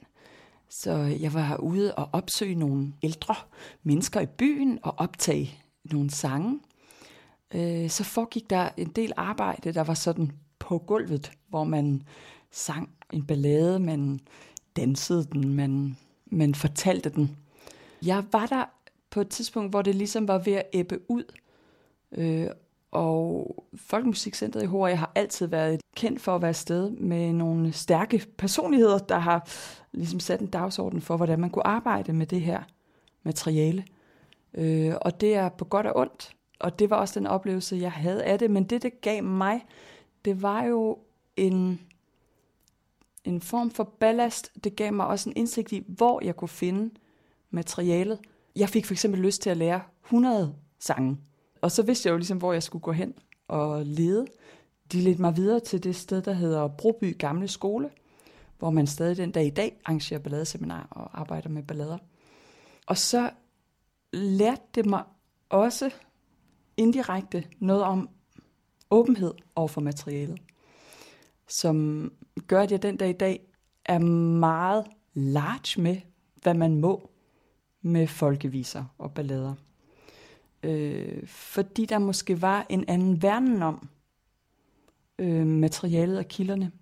Så 0.74 0.92
jeg 1.20 1.34
var 1.34 1.56
ude 1.56 1.94
og 1.94 2.08
opsøge 2.12 2.54
nogle 2.54 2.92
ældre 3.02 3.34
mennesker 3.82 4.20
i 4.20 4.26
byen 4.26 4.78
og 4.82 4.94
optage 4.96 5.58
nogle 5.84 6.10
sange. 6.10 6.60
Øh, 7.54 7.90
så 7.90 8.04
foregik 8.04 8.50
der 8.50 8.68
en 8.76 8.88
del 8.88 9.12
arbejde, 9.16 9.72
der 9.72 9.84
var 9.84 9.94
sådan 9.94 10.30
på 10.58 10.78
gulvet, 10.78 11.32
hvor 11.48 11.64
man 11.64 12.02
sang 12.50 12.90
en 13.12 13.26
ballade, 13.26 13.78
man 13.78 14.20
dansede 14.76 15.24
den, 15.24 15.54
man, 15.54 15.96
man 16.26 16.54
fortalte 16.54 17.10
den. 17.10 17.36
Jeg 18.06 18.24
var 18.32 18.46
der 18.46 18.64
på 19.10 19.20
et 19.20 19.28
tidspunkt, 19.28 19.70
hvor 19.70 19.82
det 19.82 19.94
ligesom 19.94 20.28
var 20.28 20.38
ved 20.38 20.52
at 20.52 20.66
æbbe 20.72 21.00
ud. 21.08 21.24
Øh, 22.12 22.46
og 22.92 23.64
Folkemusikcentret 23.76 24.62
i 24.62 24.66
HR 24.66 24.94
har 24.94 25.12
altid 25.14 25.46
været 25.46 25.80
kendt 25.96 26.20
for 26.20 26.34
at 26.34 26.42
være 26.42 26.50
et 26.50 26.56
sted 26.56 26.90
med 26.90 27.32
nogle 27.32 27.72
stærke 27.72 28.26
personligheder, 28.38 28.98
der 28.98 29.18
har 29.18 29.48
ligesom 29.92 30.20
sat 30.20 30.40
en 30.40 30.46
dagsorden 30.46 31.00
for, 31.00 31.16
hvordan 31.16 31.40
man 31.40 31.50
kunne 31.50 31.66
arbejde 31.66 32.12
med 32.12 32.26
det 32.26 32.40
her 32.40 32.62
materiale. 33.22 33.84
Øh, 34.54 34.94
og 35.00 35.20
det 35.20 35.34
er 35.34 35.48
på 35.48 35.64
godt 35.64 35.86
og 35.86 35.96
ondt. 35.96 36.36
Og 36.60 36.78
det 36.78 36.90
var 36.90 36.96
også 36.96 37.20
den 37.20 37.26
oplevelse, 37.26 37.76
jeg 37.76 37.92
havde 37.92 38.24
af 38.24 38.38
det. 38.38 38.50
Men 38.50 38.64
det, 38.64 38.82
det 38.82 39.00
gav 39.00 39.22
mig, 39.22 39.64
det 40.24 40.42
var 40.42 40.64
jo 40.64 40.98
en, 41.36 41.80
en 43.24 43.40
form 43.40 43.70
for 43.70 43.84
ballast. 43.84 44.52
Det 44.64 44.76
gav 44.76 44.92
mig 44.92 45.06
også 45.06 45.30
en 45.30 45.36
indsigt 45.36 45.72
i, 45.72 45.84
hvor 45.88 46.24
jeg 46.24 46.36
kunne 46.36 46.48
finde 46.48 46.94
materialet. 47.50 48.18
Jeg 48.56 48.68
fik 48.68 48.86
for 48.86 48.94
eksempel 48.94 49.20
lyst 49.20 49.42
til 49.42 49.50
at 49.50 49.56
lære 49.56 49.80
100 50.04 50.54
sange. 50.78 51.18
Og 51.62 51.70
så 51.70 51.82
vidste 51.82 52.06
jeg 52.06 52.12
jo 52.12 52.16
ligesom, 52.16 52.38
hvor 52.38 52.52
jeg 52.52 52.62
skulle 52.62 52.82
gå 52.82 52.92
hen 52.92 53.14
og 53.48 53.86
lede. 53.86 54.26
De 54.92 55.00
ledte 55.00 55.20
mig 55.20 55.36
videre 55.36 55.60
til 55.60 55.84
det 55.84 55.96
sted, 55.96 56.22
der 56.22 56.32
hedder 56.32 56.68
Broby 56.68 57.18
Gamle 57.18 57.48
Skole, 57.48 57.90
hvor 58.58 58.70
man 58.70 58.86
stadig 58.86 59.16
den 59.16 59.30
dag 59.30 59.46
i 59.46 59.50
dag 59.50 59.80
arrangerer 59.84 60.20
balladeseminar 60.20 60.86
og 60.90 61.20
arbejder 61.20 61.48
med 61.48 61.62
ballader. 61.62 61.98
Og 62.86 62.98
så 62.98 63.30
lærte 64.12 64.62
det 64.74 64.86
mig 64.86 65.02
også 65.48 65.90
indirekte 66.76 67.44
noget 67.58 67.82
om 67.82 68.08
åbenhed 68.90 69.34
over 69.56 69.68
for 69.68 69.80
materialet, 69.80 70.40
som 71.48 72.08
gør, 72.46 72.60
at 72.60 72.70
jeg 72.70 72.82
den 72.82 72.96
dag 72.96 73.08
i 73.10 73.12
dag 73.12 73.40
er 73.84 73.98
meget 74.38 74.86
large 75.14 75.82
med, 75.82 75.96
hvad 76.42 76.54
man 76.54 76.80
må 76.80 77.10
med 77.82 78.06
folkeviser 78.06 78.84
og 78.98 79.14
ballader. 79.14 79.54
Øh, 80.62 81.26
fordi 81.26 81.86
der 81.86 81.98
måske 81.98 82.42
var 82.42 82.66
en 82.68 82.84
anden 82.88 83.22
verden 83.22 83.62
om 83.62 83.88
øh, 85.18 85.46
materialet 85.46 86.18
og 86.18 86.24
kilderne. 86.24 86.72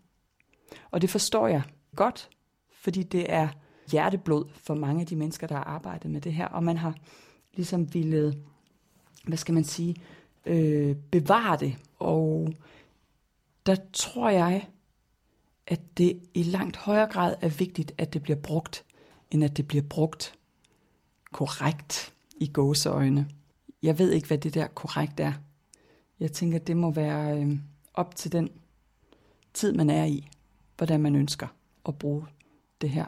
Og 0.90 1.02
det 1.02 1.10
forstår 1.10 1.49
jeg 1.49 1.62
godt, 1.96 2.30
fordi 2.70 3.02
det 3.02 3.32
er 3.32 3.49
hjerteblod 3.90 4.44
for 4.54 4.75
mange 4.75 5.00
af 5.00 5.06
de 5.06 5.16
mennesker, 5.16 5.46
der 5.46 5.54
har 5.54 5.64
arbejdet 5.64 6.10
med 6.10 6.20
det 6.20 6.32
her, 6.32 6.46
og 6.46 6.64
man 6.64 6.76
har 6.76 6.94
ligesom 7.54 7.94
ville, 7.94 8.34
hvad 9.25 9.38
skal 9.38 9.54
man 9.54 9.64
sige, 9.64 9.96
øh, 10.46 10.96
bevare 10.96 11.56
det. 11.56 11.76
Og 11.99 12.54
der 13.66 13.76
tror 13.92 14.30
jeg, 14.30 14.68
at 15.66 15.80
det 15.99 16.20
i 16.34 16.42
langt 16.42 16.76
højere 16.76 17.06
grad 17.06 17.37
er 17.40 17.49
vigtigt, 17.49 17.92
at 17.99 18.12
det 18.12 18.22
bliver 18.22 18.37
brugt, 18.37 18.84
end 19.30 19.44
at 19.44 19.56
det 19.56 19.68
bliver 19.68 19.82
brugt 19.82 20.34
korrekt 21.32 22.14
i 22.37 22.46
gåseøjne. 22.46 23.28
Jeg 23.82 23.99
ved 23.99 24.10
ikke, 24.12 24.26
hvad 24.26 24.38
det 24.38 24.54
der 24.54 24.66
korrekt 24.66 25.20
er. 25.20 25.32
Jeg 26.20 26.32
tænker, 26.32 26.58
det 26.58 26.76
må 26.76 26.90
være 26.90 27.40
øh, 27.40 27.58
op 27.94 28.16
til 28.16 28.32
den 28.32 28.49
tid, 29.54 29.72
man 29.72 29.90
er 29.90 30.04
i, 30.04 30.28
hvordan 30.76 31.00
man 31.00 31.14
ønsker 31.16 31.46
at 31.88 31.99
bruge 31.99 32.26
det 32.80 32.90
her. 32.90 33.04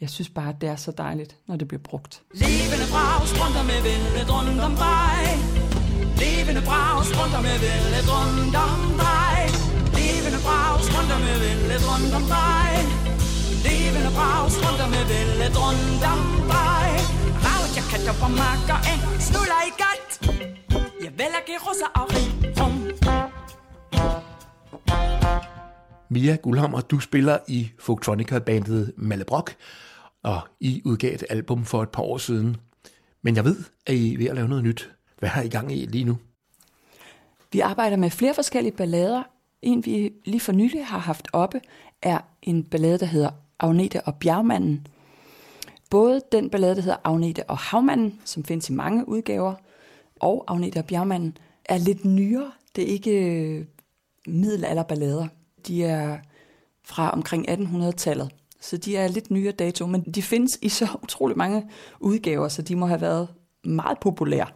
Jeg 0.00 0.10
synes 0.10 0.30
bare, 0.30 0.48
at 0.48 0.60
det 0.60 0.68
er 0.68 0.76
så 0.76 0.90
dejligt, 0.90 1.36
når 1.46 1.56
det 1.56 1.68
bliver 1.68 1.82
brugt. 1.82 2.22
Levende 2.34 2.86
brav, 2.92 3.26
strømter 3.26 3.64
med 3.70 3.80
vældet 3.86 4.28
rundt 4.34 4.60
om 4.68 4.74
dig 4.86 5.22
Levende 6.22 6.62
brav, 6.68 6.96
strømter 7.10 7.40
med 7.48 7.56
vældet 7.64 8.06
rundt 8.12 8.54
om 8.66 8.80
dig 9.04 9.38
Levende 9.98 10.40
brav, 10.46 10.74
strømter 10.88 11.18
med 11.26 11.36
vældet 11.42 11.82
rundt 11.88 12.14
om 12.18 12.24
dig 12.34 12.70
Levende 13.66 14.10
brav, 14.16 14.44
strømter 14.56 14.88
med 14.94 15.04
vældet 15.10 15.54
rundt 15.62 16.02
om 16.12 16.20
dig 16.52 16.71
jeg 17.76 17.84
kan 17.90 18.00
på 18.22 18.28
makker 18.28 18.78
en 18.92 19.20
snuller 19.20 19.60
i 19.68 19.72
godt 19.82 20.10
Jeg 21.04 21.12
vil 21.18 21.32
ikke 21.40 21.58
russer 21.66 21.90
og 22.00 22.06
rum 22.60 22.74
Mia 26.08 26.36
Gullhammer, 26.36 26.80
du 26.80 27.00
spiller 27.00 27.38
i 27.48 27.70
Folktronica-bandet 27.78 28.92
Mallebrok, 28.96 29.54
og 30.22 30.40
I 30.60 30.82
udgav 30.84 31.14
et 31.14 31.24
album 31.30 31.64
for 31.64 31.82
et 31.82 31.88
par 31.88 32.02
år 32.02 32.18
siden. 32.18 32.56
Men 33.22 33.36
jeg 33.36 33.44
ved, 33.44 33.56
at 33.86 33.94
I 33.94 34.14
er 34.14 34.18
ved 34.18 34.26
at 34.26 34.34
lave 34.34 34.48
noget 34.48 34.64
nyt. 34.64 34.90
Hvad 35.18 35.28
har 35.28 35.42
I 35.42 35.48
gang 35.48 35.72
i 35.72 35.86
lige 35.86 36.04
nu? 36.04 36.18
Vi 37.52 37.60
arbejder 37.60 37.96
med 37.96 38.10
flere 38.10 38.34
forskellige 38.34 38.76
ballader. 38.76 39.22
En, 39.62 39.86
vi 39.86 40.12
lige 40.24 40.40
for 40.40 40.52
nylig 40.52 40.86
har 40.86 40.98
haft 40.98 41.28
oppe, 41.32 41.60
er 42.02 42.18
en 42.42 42.64
ballade, 42.64 42.98
der 42.98 43.06
hedder 43.06 43.30
Agnete 43.60 44.00
og 44.00 44.14
Bjergmanden. 44.14 44.86
Både 45.92 46.20
den 46.32 46.50
ballade, 46.50 46.76
der 46.76 46.80
hedder 46.80 46.96
Agnete 47.04 47.50
og 47.50 47.58
Havmanden, 47.58 48.20
som 48.24 48.44
findes 48.44 48.70
i 48.70 48.72
mange 48.72 49.08
udgaver, 49.08 49.54
og 50.20 50.44
Agnete 50.48 50.78
og 50.78 50.84
Bjergmanden, 50.84 51.36
er 51.64 51.78
lidt 51.78 52.04
nyere. 52.04 52.52
Det 52.76 52.84
er 52.84 52.88
ikke 52.88 53.10
øh, 53.10 53.64
middelalderballader. 54.26 55.26
De 55.66 55.84
er 55.84 56.18
fra 56.84 57.10
omkring 57.10 57.50
1800-tallet. 57.50 58.30
Så 58.60 58.76
de 58.76 58.96
er 58.96 59.08
lidt 59.08 59.30
nyere 59.30 59.52
dato, 59.52 59.86
men 59.86 60.02
de 60.02 60.22
findes 60.22 60.58
i 60.62 60.68
så 60.68 60.88
utrolig 61.02 61.36
mange 61.36 61.70
udgaver, 62.00 62.48
så 62.48 62.62
de 62.62 62.76
må 62.76 62.86
have 62.86 63.00
været 63.00 63.28
meget 63.64 63.98
populære. 64.00 64.48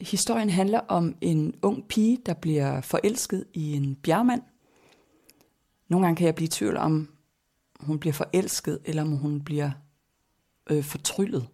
Historien 0.00 0.50
handler 0.50 0.80
om 0.88 1.14
en 1.20 1.54
ung 1.62 1.88
pige, 1.88 2.18
der 2.26 2.34
bliver 2.34 2.80
forelsket 2.80 3.44
i 3.54 3.72
en 3.72 3.94
bjergmand. 3.94 4.42
Nogle 5.88 6.06
gange 6.06 6.16
kan 6.16 6.26
jeg 6.26 6.34
blive 6.34 6.46
i 6.46 6.50
tvivl 6.50 6.76
om, 6.76 7.08
hun 7.80 7.98
bliver 7.98 8.12
forelsket, 8.12 8.78
eller 8.84 9.02
om 9.02 9.16
hun 9.16 9.40
bliver 9.40 9.70
øh, 10.70 10.84
fortryllet. 10.84 11.46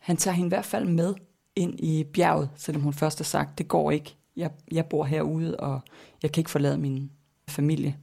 Han 0.00 0.16
tager 0.16 0.34
hende 0.34 0.46
i 0.46 0.54
hvert 0.54 0.64
fald 0.64 0.88
med 0.88 1.14
ind 1.56 1.80
i 1.80 2.04
bjerget, 2.04 2.50
selvom 2.56 2.82
hun 2.82 2.92
først 2.92 3.18
har 3.18 3.24
sagt, 3.24 3.58
det 3.58 3.68
går 3.68 3.90
ikke. 3.90 4.16
Jeg, 4.36 4.50
jeg 4.72 4.86
bor 4.86 5.04
herude, 5.04 5.56
og 5.56 5.80
jeg 6.22 6.32
kan 6.32 6.40
ikke 6.40 6.50
forlade 6.50 6.78
min 6.78 7.10
familie. 7.48 7.96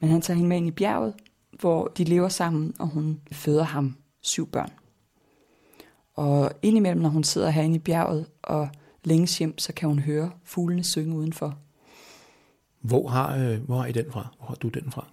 Men 0.00 0.10
han 0.10 0.20
tager 0.20 0.36
hende 0.36 0.48
med 0.48 0.56
ind 0.56 0.68
i 0.68 0.70
bjerget, 0.70 1.14
hvor 1.60 1.86
de 1.86 2.04
lever 2.04 2.28
sammen, 2.28 2.74
og 2.78 2.86
hun 2.86 3.20
føder 3.32 3.64
ham 3.64 3.96
syv 4.20 4.50
børn. 4.50 4.70
Og 6.14 6.50
indimellem, 6.62 7.02
når 7.02 7.08
hun 7.08 7.24
sidder 7.24 7.50
herinde 7.50 7.76
i 7.76 7.78
bjerget 7.78 8.26
og 8.42 8.68
længes 9.04 9.38
hjem, 9.38 9.58
så 9.58 9.72
kan 9.72 9.88
hun 9.88 9.98
høre 9.98 10.30
fuglene 10.44 10.84
synge 10.84 11.16
udenfor. 11.16 11.58
Hvor 12.80 13.08
har, 13.08 13.36
øh, 13.36 13.62
hvor 13.62 13.76
har 13.76 13.86
I 13.86 13.92
den 13.92 14.12
fra? 14.12 14.28
Hvor 14.38 14.46
har 14.46 14.54
du 14.54 14.68
den 14.68 14.90
fra? 14.90 15.06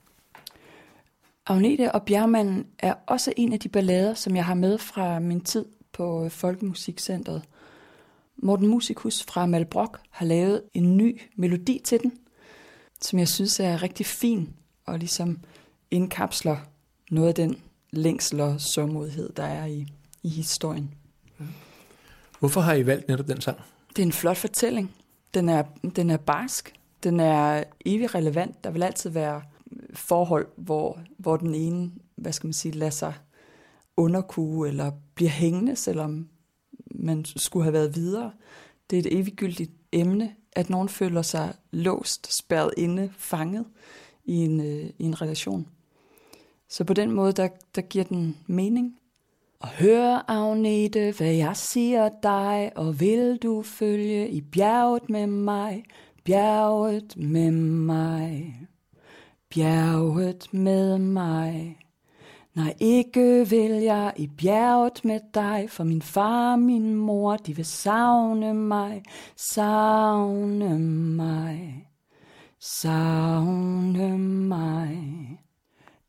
Agnete 1.48 1.92
og 1.92 2.04
Bjergmanden 2.04 2.66
er 2.80 2.94
også 3.08 3.34
en 3.38 3.54
af 3.54 3.60
de 3.60 3.70
ballader, 3.70 4.14
som 4.14 4.36
jeg 4.36 4.46
har 4.46 4.54
med 4.54 4.78
fra 4.78 5.20
min 5.20 5.42
tid 5.42 5.66
på 5.94 6.30
Folkemusikcentret. 6.30 7.42
Morten 8.38 8.68
Musikus 8.68 9.24
fra 9.24 9.46
Malbrok 9.46 10.00
har 10.10 10.26
lavet 10.26 10.64
en 10.74 10.98
ny 10.98 11.22
melodi 11.36 11.82
til 11.84 12.00
den, 12.04 12.14
som 13.02 13.20
jeg 13.20 13.28
synes 13.28 13.60
er 13.60 13.84
rigtig 13.84 14.06
fin 14.06 14.54
og 14.86 15.00
ligesom 15.00 15.40
indkapsler 15.92 16.58
noget 17.12 17.28
af 17.28 17.36
den 17.36 17.62
længsel 17.92 18.40
og 18.40 18.62
sårmodighed, 18.62 19.30
der 19.34 19.44
er 19.44 19.66
i, 19.66 19.88
i 20.24 20.30
historien. 20.30 20.94
Hvorfor 22.40 22.62
har 22.62 22.74
I 22.74 22.86
valgt 22.86 23.08
netop 23.08 23.28
den 23.28 23.42
sang? 23.42 23.58
Det 23.90 24.00
er 24.00 24.06
en 24.06 24.12
flot 24.12 24.38
fortælling. 24.38 24.92
Den 25.34 25.50
er, 25.50 25.64
den 25.96 26.10
er 26.10 26.18
barsk. 26.18 26.74
Den 27.04 27.20
er 27.20 27.64
evig 27.86 28.16
relevant. 28.16 28.64
Der 28.64 28.72
vil 28.72 28.84
altid 28.84 29.10
være 29.10 29.42
forhold, 29.94 30.48
hvor, 30.58 31.00
hvor 31.18 31.38
den 31.38 31.56
ene, 31.56 31.92
hvad 32.16 32.32
skal 32.32 32.48
man 32.48 32.54
sige, 32.54 32.72
lader 32.72 32.92
sig 32.92 33.14
underkue 33.98 34.68
eller 34.68 34.92
bliver 35.16 35.32
hængende, 35.32 35.76
selvom 35.76 36.30
man 36.96 37.26
skulle 37.26 37.64
have 37.64 37.74
været 37.74 37.96
videre. 37.96 38.32
Det 38.90 38.96
er 38.96 39.00
et 39.02 39.20
eviggyldigt 39.20 39.72
emne, 39.92 40.36
at 40.54 40.70
nogen 40.70 40.90
føler 40.90 41.22
sig 41.22 41.54
låst, 41.72 42.34
spærret 42.38 42.74
inde, 42.78 43.12
fanget 43.18 43.66
i 44.26 44.36
en, 44.36 44.60
øh, 44.60 44.90
i 45.00 45.04
en 45.04 45.22
relation. 45.22 45.68
Så 46.70 46.84
på 46.84 46.94
den 46.94 47.12
måde, 47.12 47.34
der, 47.34 47.48
der 47.76 47.82
giver 47.82 48.04
den 48.04 48.38
mening. 48.48 48.98
Og 49.60 49.68
hør, 49.68 50.26
Agnete, 50.28 51.14
hvad 51.18 51.34
jeg 51.34 51.58
siger 51.58 52.10
dig, 52.24 52.72
og 52.76 53.00
vil 53.00 53.38
du 53.44 53.62
følge 53.62 54.30
i 54.30 54.42
bjerget 54.42 55.10
med 55.10 55.28
mig, 55.28 55.84
bjerget 56.24 57.18
med 57.18 57.52
mig, 57.52 58.58
bjerget 59.52 60.54
med 60.54 60.98
mig. 60.98 61.78
Nej, 62.56 62.74
ikke 62.80 63.50
vil 63.50 63.72
jeg 63.72 64.14
i 64.16 64.28
bjerget 64.28 65.06
med 65.06 65.20
dig, 65.34 65.70
for 65.70 65.84
min 65.84 66.02
far 66.02 66.52
og 66.52 66.60
min 66.60 66.96
mor, 66.96 67.36
de 67.36 67.56
vil 67.56 67.66
savne 67.66 68.54
mig, 68.54 69.04
savne 69.36 70.80
mig, 70.80 71.88
savne 72.60 74.18
mig. 74.18 74.98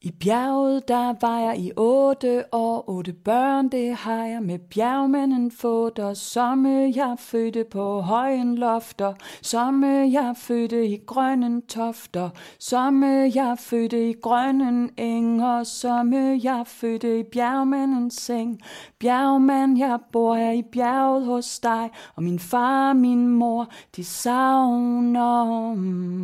I 0.05 0.11
bjerget, 0.11 0.89
der 0.89 1.15
var 1.21 1.39
jeg 1.39 1.59
i 1.59 1.73
otte 1.77 2.45
år, 2.53 2.85
otte 2.89 3.13
børn, 3.13 3.69
det 3.69 3.95
har 3.95 4.25
jeg 4.25 4.43
med 4.43 4.59
bjergmanden 4.59 5.51
fået, 5.51 5.99
og 5.99 6.17
somme 6.17 6.93
jeg 6.97 7.17
fødte 7.19 7.65
på 7.71 8.01
højen 8.01 8.59
lofter, 8.59 9.13
somme 9.43 9.87
jeg 9.87 10.35
fødte 10.37 10.87
i 10.87 11.01
grønne 11.07 11.63
tofter, 11.69 12.31
somme 12.59 13.07
jeg 13.35 13.57
fødte 13.59 14.11
i 14.11 14.13
grønne 14.23 14.89
enger, 14.97 15.65
somme 15.65 16.41
jeg 16.43 16.63
fødte 16.67 17.19
i 17.19 17.23
bjergmandens 17.23 18.15
seng. 18.15 18.61
Bjergmand, 18.99 19.79
jeg 19.79 19.99
bor 20.13 20.35
her 20.35 20.53
i 20.53 20.63
bjerget 20.73 21.27
hos 21.27 21.59
dig, 21.59 21.91
og 22.17 22.23
min 22.23 22.39
far 22.39 22.89
og 22.89 22.97
min 22.97 23.29
mor, 23.29 23.69
de 23.97 24.05
savner 24.05 25.75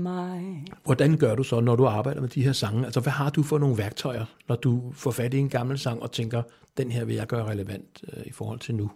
mig. 0.03 0.65
Hvordan 0.85 1.17
gør 1.17 1.35
du 1.35 1.43
så, 1.43 1.61
når 1.61 1.77
du 1.77 1.87
arbejder 1.87 2.21
med 2.21 2.29
de 2.29 2.45
her 2.45 2.53
sange? 2.53 2.85
Altså, 2.85 3.01
hvad 3.01 3.13
har 3.13 3.31
du 3.31 3.43
for 3.43 3.59
nogle 3.59 3.68
værktøjer, 3.77 4.25
når 4.49 4.57
du 4.57 4.93
får 4.93 5.11
fat 5.11 5.35
i 5.35 5.39
en 5.39 5.49
gammel 5.49 5.79
sang 5.79 6.03
og 6.03 6.13
tænker, 6.13 6.43
den 6.77 6.91
her 6.91 7.05
vil 7.05 7.15
jeg 7.15 7.27
gøre 7.27 7.47
relevant 7.47 8.05
øh, 8.13 8.27
i 8.27 8.33
forhold 8.33 8.59
til 8.59 8.75
nu? 8.75 8.91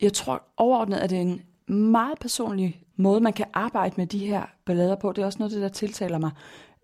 Jeg 0.00 0.12
tror 0.12 0.42
overordnet, 0.56 0.96
at 0.96 1.10
det 1.10 1.18
er 1.18 1.22
en 1.22 1.42
meget 1.74 2.18
personlig 2.18 2.82
måde, 2.96 3.20
man 3.20 3.32
kan 3.32 3.46
arbejde 3.52 3.94
med 3.96 4.06
de 4.06 4.26
her 4.26 4.42
ballader 4.64 4.96
på. 4.96 5.12
Det 5.12 5.22
er 5.22 5.26
også 5.26 5.38
noget, 5.38 5.52
det 5.52 5.62
der 5.62 5.68
tiltaler 5.68 6.18
mig. 6.18 6.30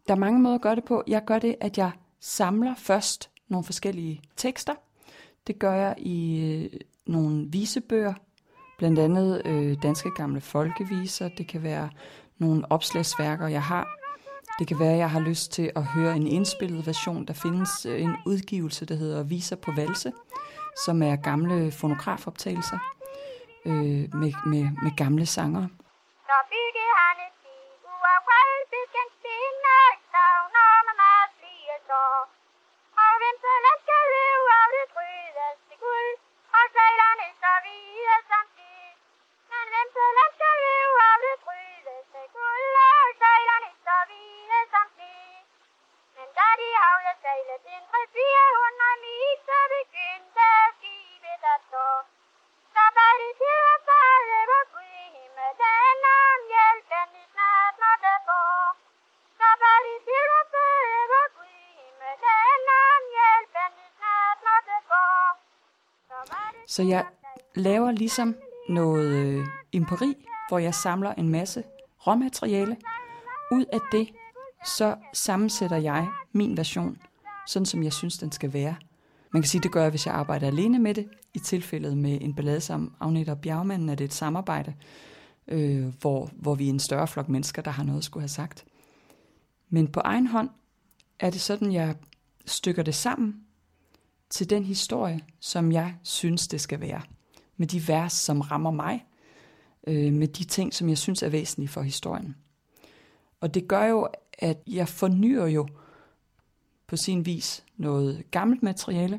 Der 0.08 0.14
er 0.14 0.18
mange 0.18 0.40
måder 0.40 0.54
at 0.54 0.60
gøre 0.60 0.76
det 0.76 0.84
på. 0.84 1.04
Jeg 1.06 1.24
gør 1.24 1.38
det, 1.38 1.56
at 1.60 1.78
jeg 1.78 1.90
samler 2.20 2.74
først 2.76 3.30
nogle 3.48 3.64
forskellige 3.64 4.20
tekster. 4.36 4.74
Det 5.46 5.58
gør 5.58 5.74
jeg 5.74 5.94
i 5.98 6.40
øh, 6.40 6.80
nogle 7.06 7.46
visebøger, 7.48 8.14
blandt 8.78 8.98
andet 8.98 9.42
øh, 9.44 9.76
danske 9.82 10.10
gamle 10.16 10.40
folkeviser. 10.40 11.28
Det 11.28 11.46
kan 11.46 11.62
være 11.62 11.90
nogle 12.38 12.72
opslagsværker, 12.72 13.46
jeg 13.46 13.62
har. 13.62 13.99
Det 14.60 14.68
kan 14.68 14.78
være, 14.78 14.92
at 14.92 14.98
jeg 14.98 15.10
har 15.10 15.20
lyst 15.20 15.52
til 15.52 15.70
at 15.76 15.84
høre 15.84 16.16
en 16.16 16.26
indspillet 16.26 16.86
version. 16.86 17.24
Der 17.24 17.34
findes 17.34 17.86
øh, 17.86 18.02
en 18.02 18.16
udgivelse, 18.26 18.86
der 18.86 18.94
hedder 18.94 19.22
Viser 19.22 19.56
på 19.56 19.72
valse, 19.76 20.12
som 20.84 21.02
er 21.02 21.16
gamle 21.16 21.72
fonografoptagelser 21.72 22.78
øh, 23.66 24.04
med, 24.20 24.32
med, 24.46 24.64
med 24.82 24.96
gamle 24.96 25.26
sanger. 25.26 25.60
Når 26.30 26.40
han 27.00 27.19
hjælpen 63.32 63.66
de 63.76 63.84
snart 63.94 64.38
måtte 64.44 64.76
få. 64.86 64.92
Så 66.08 66.16
var 66.32 66.46
det 66.54 66.62
Så 66.74 66.82
jeg 66.82 67.06
laver 67.54 67.90
ligesom 67.90 68.28
noget 68.68 69.10
øh, 69.20 69.46
empiri, 69.72 70.12
hvor 70.48 70.58
jeg 70.58 70.74
samler 70.74 71.12
en 71.14 71.28
masse 71.28 71.64
råmateriale. 72.06 72.76
Ud 73.52 73.64
af 73.72 73.80
det, 73.92 74.08
så 74.64 74.96
sammensætter 75.12 75.76
jeg 75.76 76.08
min 76.32 76.56
version, 76.56 77.02
sådan 77.50 77.66
som 77.66 77.82
jeg 77.82 77.92
synes, 77.92 78.18
den 78.18 78.32
skal 78.32 78.52
være. 78.52 78.74
Man 79.32 79.42
kan 79.42 79.48
sige, 79.48 79.62
det 79.62 79.72
gør 79.72 79.82
jeg, 79.82 79.90
hvis 79.90 80.06
jeg 80.06 80.14
arbejder 80.14 80.46
alene 80.46 80.78
med 80.78 80.94
det. 80.94 81.08
I 81.34 81.38
tilfældet 81.38 81.98
med 81.98 82.18
en 82.20 82.34
ballade 82.34 82.60
som 82.60 82.94
Agneta 83.00 83.30
og 83.30 83.40
Bjergmanden 83.40 83.88
er 83.88 83.94
det 83.94 84.04
et 84.04 84.14
samarbejde, 84.14 84.74
øh, 85.48 85.86
hvor, 86.00 86.30
hvor 86.32 86.54
vi 86.54 86.66
er 86.66 86.70
en 86.70 86.80
større 86.80 87.08
flok 87.08 87.28
mennesker, 87.28 87.62
der 87.62 87.70
har 87.70 87.84
noget 87.84 87.98
at 87.98 88.04
skulle 88.04 88.22
have 88.22 88.28
sagt. 88.28 88.64
Men 89.68 89.88
på 89.88 90.00
egen 90.00 90.26
hånd 90.26 90.50
er 91.18 91.30
det 91.30 91.40
sådan, 91.40 91.72
jeg 91.72 91.94
stykker 92.46 92.82
det 92.82 92.94
sammen 92.94 93.34
til 94.30 94.50
den 94.50 94.64
historie, 94.64 95.20
som 95.40 95.72
jeg 95.72 95.94
synes, 96.02 96.48
det 96.48 96.60
skal 96.60 96.80
være. 96.80 97.02
Med 97.56 97.66
de 97.66 97.88
vers, 97.88 98.12
som 98.12 98.40
rammer 98.40 98.70
mig. 98.70 99.04
Øh, 99.86 100.12
med 100.12 100.28
de 100.28 100.44
ting, 100.44 100.74
som 100.74 100.88
jeg 100.88 100.98
synes 100.98 101.22
er 101.22 101.28
væsentlige 101.28 101.68
for 101.68 101.82
historien. 101.82 102.36
Og 103.40 103.54
det 103.54 103.68
gør 103.68 103.84
jo, 103.84 104.08
at 104.38 104.58
jeg 104.66 104.88
fornyer 104.88 105.46
jo 105.46 105.68
på 106.90 106.96
sin 106.96 107.26
vis 107.26 107.64
noget 107.76 108.24
gammelt 108.30 108.62
materiale. 108.62 109.18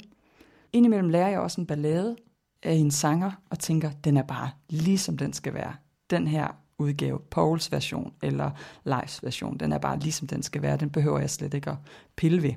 Indimellem 0.74 1.10
lærer 1.10 1.30
jeg 1.30 1.40
også 1.40 1.62
en 1.62 1.68
ballade 1.68 2.16
af 2.64 2.74
en 2.74 2.92
sanger 2.92 3.32
og 3.50 3.60
tænker, 3.60 3.92
den 3.92 4.18
er 4.18 4.24
bare 4.24 4.50
ligesom 4.70 5.18
den 5.18 5.34
skal 5.34 5.54
være. 5.54 5.76
Den 6.10 6.28
her 6.28 6.48
udgave, 6.78 7.20
Pauls 7.20 7.72
version 7.72 8.14
eller 8.24 8.52
Leifs 8.84 9.24
version, 9.24 9.58
den 9.58 9.72
er 9.72 9.78
bare 9.78 10.00
ligesom 10.00 10.28
den 10.28 10.44
skal 10.44 10.62
være. 10.62 10.78
Den 10.78 10.90
behøver 10.90 11.20
jeg 11.20 11.30
slet 11.30 11.54
ikke 11.54 11.70
at 11.70 11.76
pille 12.16 12.44
ved 12.44 12.54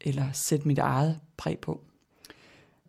eller 0.00 0.32
sætte 0.32 0.68
mit 0.68 0.78
eget 0.78 1.20
præg 1.36 1.58
på. 1.58 1.80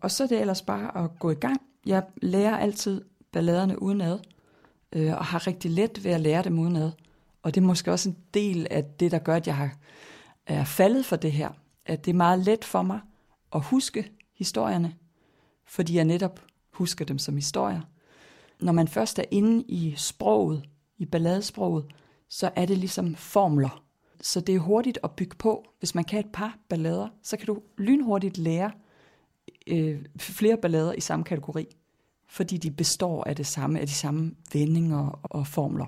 Og 0.02 0.12
så 0.12 0.24
er 0.24 0.28
det 0.28 0.42
ellers 0.42 0.62
bare 0.62 1.04
at 1.04 1.20
gå 1.20 1.32
i 1.32 1.36
gang. 1.36 1.62
Jeg 1.86 2.04
lærer 2.22 2.58
altid 2.58 3.02
balladerne 3.32 3.82
udenad, 3.82 4.20
øh, 4.94 5.14
og 5.14 5.26
har 5.26 5.48
rigtig 5.48 5.72
let 5.72 6.04
ved 6.04 6.12
at 6.12 6.22
lære 6.22 6.44
dem 6.44 6.60
udenad. 6.60 6.92
Og 7.44 7.56
det 7.56 7.62
er 7.62 7.66
måske 7.66 7.92
også 7.92 8.10
en 8.10 8.18
del 8.34 8.68
af 8.72 8.84
det, 8.84 9.12
der 9.12 9.20
gør, 9.20 9.36
at 9.36 9.48
jeg 9.48 9.56
har, 9.56 9.76
er 10.48 10.64
faldet 10.64 11.06
for 11.06 11.16
det 11.16 11.32
her. 11.32 11.50
At 11.86 12.06
det 12.06 12.12
er 12.12 12.16
meget 12.16 12.40
let 12.40 12.66
for 12.66 12.82
mig 12.82 13.00
at 13.54 13.64
huske 13.64 14.12
historierne, 14.38 14.96
fordi 15.66 15.96
jeg 15.96 16.06
netop 16.06 16.42
husker 16.72 17.06
dem 17.06 17.18
som 17.18 17.36
historier. 17.36 17.82
Når 18.60 18.72
man 18.72 18.88
først 18.88 19.20
er 19.20 19.24
inde 19.32 19.64
i 19.68 19.94
sproget, 19.98 20.64
i 20.98 21.06
balladesproget, 21.06 21.86
så 22.30 22.52
er 22.56 22.66
det 22.66 22.78
ligesom 22.78 23.16
formler. 23.16 23.84
Så 24.22 24.42
det 24.42 24.56
er 24.56 24.60
hurtigt 24.60 25.00
at 25.04 25.12
bygge 25.12 25.36
på. 25.36 25.66
Hvis 25.80 25.96
man 25.96 26.04
kan 26.04 26.20
et 26.20 26.32
par 26.34 26.58
ballader, 26.70 27.08
så 27.24 27.38
kan 27.38 27.46
du 27.46 27.62
lynhurtigt 27.78 28.38
lære 28.38 28.72
øh, 29.68 30.06
flere 30.18 30.58
ballader 30.58 30.94
i 30.94 31.02
samme 31.02 31.26
kategori, 31.26 31.68
fordi 32.30 32.58
de 32.58 32.72
består 32.72 33.24
af 33.24 33.36
det 33.36 33.48
samme, 33.48 33.80
af 33.80 33.88
de 33.88 33.94
samme 33.94 34.36
vendinger 34.54 35.20
og 35.24 35.48
formler. 35.48 35.86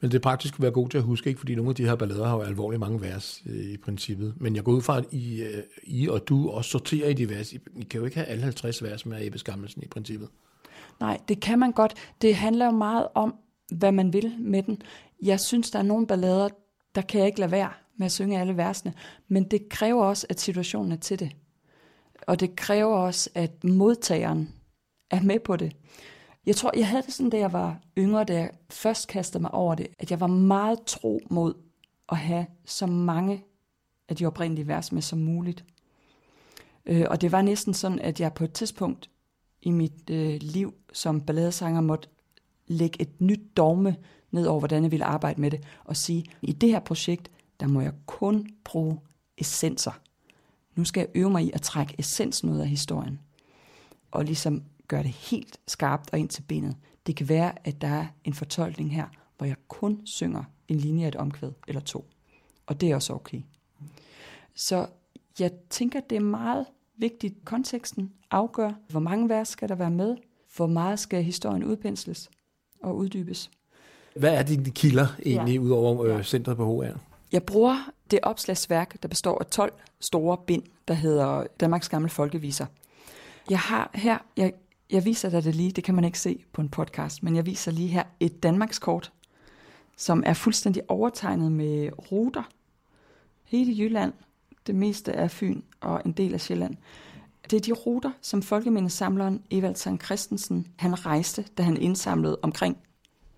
Men 0.00 0.10
det 0.10 0.22
praktisk 0.22 0.54
kunne 0.54 0.62
være 0.62 0.72
god 0.72 0.88
til 0.88 0.98
at 0.98 1.04
huske, 1.04 1.28
ikke? 1.28 1.38
fordi 1.38 1.54
nogle 1.54 1.68
af 1.68 1.74
de 1.74 1.84
her 1.84 1.94
ballader 1.94 2.26
har 2.28 2.36
jo 2.36 2.42
alvorligt 2.42 2.80
mange 2.80 3.00
vers 3.00 3.42
øh, 3.46 3.72
i 3.72 3.76
princippet. 3.76 4.34
Men 4.36 4.56
jeg 4.56 4.64
går 4.64 4.72
ud 4.72 4.82
fra, 4.82 4.98
at 4.98 5.04
I, 5.10 5.42
øh, 5.42 5.62
I 5.82 6.08
og 6.08 6.28
du 6.28 6.50
også 6.50 6.70
sorterer 6.70 7.08
i 7.08 7.12
de 7.12 7.30
vers. 7.30 7.52
I, 7.52 7.58
I 7.76 7.82
kan 7.82 8.00
jo 8.00 8.04
ikke 8.04 8.16
have 8.16 8.26
alle 8.26 8.42
50 8.42 8.82
vers 8.82 9.06
med 9.06 9.26
Ebbe 9.26 9.38
Skammelsen 9.38 9.82
i 9.82 9.86
princippet. 9.86 10.28
Nej, 11.00 11.20
det 11.28 11.40
kan 11.40 11.58
man 11.58 11.72
godt. 11.72 11.94
Det 12.22 12.34
handler 12.34 12.64
jo 12.64 12.70
meget 12.70 13.06
om, 13.14 13.34
hvad 13.72 13.92
man 13.92 14.12
vil 14.12 14.34
med 14.38 14.62
den. 14.62 14.82
Jeg 15.22 15.40
synes, 15.40 15.70
der 15.70 15.78
er 15.78 15.82
nogle 15.82 16.06
ballader, 16.06 16.48
der 16.94 17.02
kan 17.02 17.18
jeg 17.18 17.26
ikke 17.26 17.40
lade 17.40 17.50
være 17.50 17.70
med 17.98 18.06
at 18.06 18.12
synge 18.12 18.40
alle 18.40 18.56
versene. 18.56 18.94
Men 19.28 19.44
det 19.44 19.68
kræver 19.68 20.04
også, 20.04 20.26
at 20.30 20.40
situationen 20.40 20.92
er 20.92 20.96
til 20.96 21.18
det. 21.18 21.30
Og 22.26 22.40
det 22.40 22.56
kræver 22.56 22.96
også, 22.96 23.30
at 23.34 23.64
modtageren 23.64 24.54
er 25.10 25.22
med 25.22 25.38
på 25.38 25.56
det. 25.56 25.72
Jeg 26.46 26.56
tror, 26.56 26.72
jeg 26.76 26.88
havde 26.88 27.02
det 27.02 27.12
sådan, 27.12 27.30
da 27.30 27.38
jeg 27.38 27.52
var 27.52 27.80
yngre, 27.98 28.24
da 28.24 28.34
jeg 28.34 28.50
først 28.70 29.08
kastede 29.08 29.42
mig 29.42 29.54
over 29.54 29.74
det, 29.74 29.86
at 29.98 30.10
jeg 30.10 30.20
var 30.20 30.26
meget 30.26 30.78
tro 30.86 31.20
mod 31.30 31.54
at 32.08 32.16
have 32.16 32.46
så 32.64 32.86
mange 32.86 33.44
af 34.08 34.16
de 34.16 34.26
oprindelige 34.26 34.68
vers 34.68 34.92
med 34.92 35.02
som 35.02 35.18
muligt. 35.18 35.64
Øh, 36.86 37.06
og 37.10 37.20
det 37.20 37.32
var 37.32 37.42
næsten 37.42 37.74
sådan, 37.74 37.98
at 37.98 38.20
jeg 38.20 38.34
på 38.34 38.44
et 38.44 38.52
tidspunkt 38.52 39.10
i 39.62 39.70
mit 39.70 40.10
øh, 40.10 40.38
liv 40.40 40.74
som 40.92 41.20
balladesanger 41.20 41.80
måtte 41.80 42.08
lægge 42.66 43.02
et 43.02 43.20
nyt 43.20 43.40
dogme 43.56 43.96
ned 44.30 44.46
over, 44.46 44.58
hvordan 44.58 44.82
jeg 44.82 44.90
ville 44.90 45.04
arbejde 45.04 45.40
med 45.40 45.50
det, 45.50 45.64
og 45.84 45.96
sige, 45.96 46.24
i 46.42 46.52
det 46.52 46.68
her 46.68 46.80
projekt, 46.80 47.30
der 47.60 47.66
må 47.66 47.80
jeg 47.80 47.92
kun 48.06 48.48
bruge 48.64 48.98
essenser. 49.38 50.00
Nu 50.74 50.84
skal 50.84 51.00
jeg 51.00 51.08
øve 51.14 51.30
mig 51.30 51.44
i 51.44 51.50
at 51.54 51.62
trække 51.62 51.94
essensen 51.98 52.50
ud 52.50 52.58
af 52.58 52.68
historien, 52.68 53.20
og 54.10 54.24
ligesom 54.24 54.62
gøre 54.88 55.02
det 55.02 55.10
helt 55.10 55.60
skarpt 55.68 56.10
og 56.12 56.18
ind 56.18 56.28
til 56.28 56.42
benet. 56.42 56.76
Det 57.06 57.16
kan 57.16 57.28
være, 57.28 57.52
at 57.64 57.80
der 57.80 57.88
er 57.88 58.06
en 58.24 58.34
fortolkning 58.34 58.94
her, 58.94 59.06
hvor 59.36 59.46
jeg 59.46 59.56
kun 59.68 60.00
synger 60.04 60.44
en 60.68 60.76
linje 60.76 61.04
af 61.04 61.08
et 61.08 61.16
omkvæd 61.16 61.50
eller 61.68 61.80
to. 61.80 62.04
Og 62.66 62.80
det 62.80 62.90
er 62.90 62.94
også 62.94 63.12
okay. 63.12 63.40
Så 64.54 64.86
jeg 65.38 65.50
tænker, 65.70 66.00
det 66.00 66.16
er 66.16 66.20
meget 66.20 66.66
vigtigt, 66.96 67.44
konteksten 67.44 68.12
afgør, 68.30 68.72
hvor 68.88 69.00
mange 69.00 69.28
vers 69.28 69.48
skal 69.48 69.68
der 69.68 69.74
være 69.74 69.90
med, 69.90 70.16
hvor 70.56 70.66
meget 70.66 70.98
skal 70.98 71.24
historien 71.24 71.64
udpensles 71.64 72.30
og 72.82 72.96
uddybes. 72.96 73.50
Hvad 74.16 74.34
er 74.34 74.42
dine 74.42 74.70
kilder 74.70 75.06
egentlig, 75.26 75.54
ja. 75.54 75.60
udover 75.60 76.04
øh, 76.04 76.24
centret 76.24 76.56
på 76.56 76.82
HR? 76.82 76.98
Jeg 77.32 77.42
bruger 77.42 77.90
det 78.10 78.18
opslagsværk, 78.22 79.02
der 79.02 79.08
består 79.08 79.38
af 79.38 79.46
12 79.46 79.72
store 80.00 80.36
bind, 80.46 80.62
der 80.88 80.94
hedder 80.94 81.46
Danmarks 81.60 81.88
Gamle 81.88 82.08
Folkeviser. 82.08 82.66
Jeg 83.50 83.58
har 83.58 83.90
her, 83.94 84.18
jeg, 84.36 84.52
jeg 84.90 85.04
viser 85.04 85.30
dig 85.30 85.44
det 85.44 85.54
lige, 85.54 85.70
det 85.70 85.84
kan 85.84 85.94
man 85.94 86.04
ikke 86.04 86.18
se 86.18 86.44
på 86.52 86.60
en 86.60 86.68
podcast, 86.68 87.22
men 87.22 87.36
jeg 87.36 87.46
viser 87.46 87.70
lige 87.70 87.88
her 87.88 88.04
et 88.20 88.42
Danmarkskort, 88.42 89.12
som 89.96 90.22
er 90.26 90.34
fuldstændig 90.34 90.82
overtegnet 90.88 91.52
med 91.52 91.90
ruter. 92.12 92.42
Hele 93.44 93.78
Jylland, 93.78 94.12
det 94.66 94.74
meste 94.74 95.12
af 95.12 95.30
Fyn 95.30 95.62
og 95.80 96.02
en 96.04 96.12
del 96.12 96.34
af 96.34 96.40
Sjælland. 96.40 96.76
Det 97.50 97.56
er 97.56 97.60
de 97.60 97.72
ruter, 97.72 98.10
som 98.20 98.42
folkemindesamleren 98.42 99.42
Evald 99.50 99.76
Sankt 99.76 100.04
Christensen 100.04 100.66
han 100.76 101.06
rejste, 101.06 101.44
da 101.58 101.62
han 101.62 101.76
indsamlede 101.76 102.38
omkring 102.42 102.76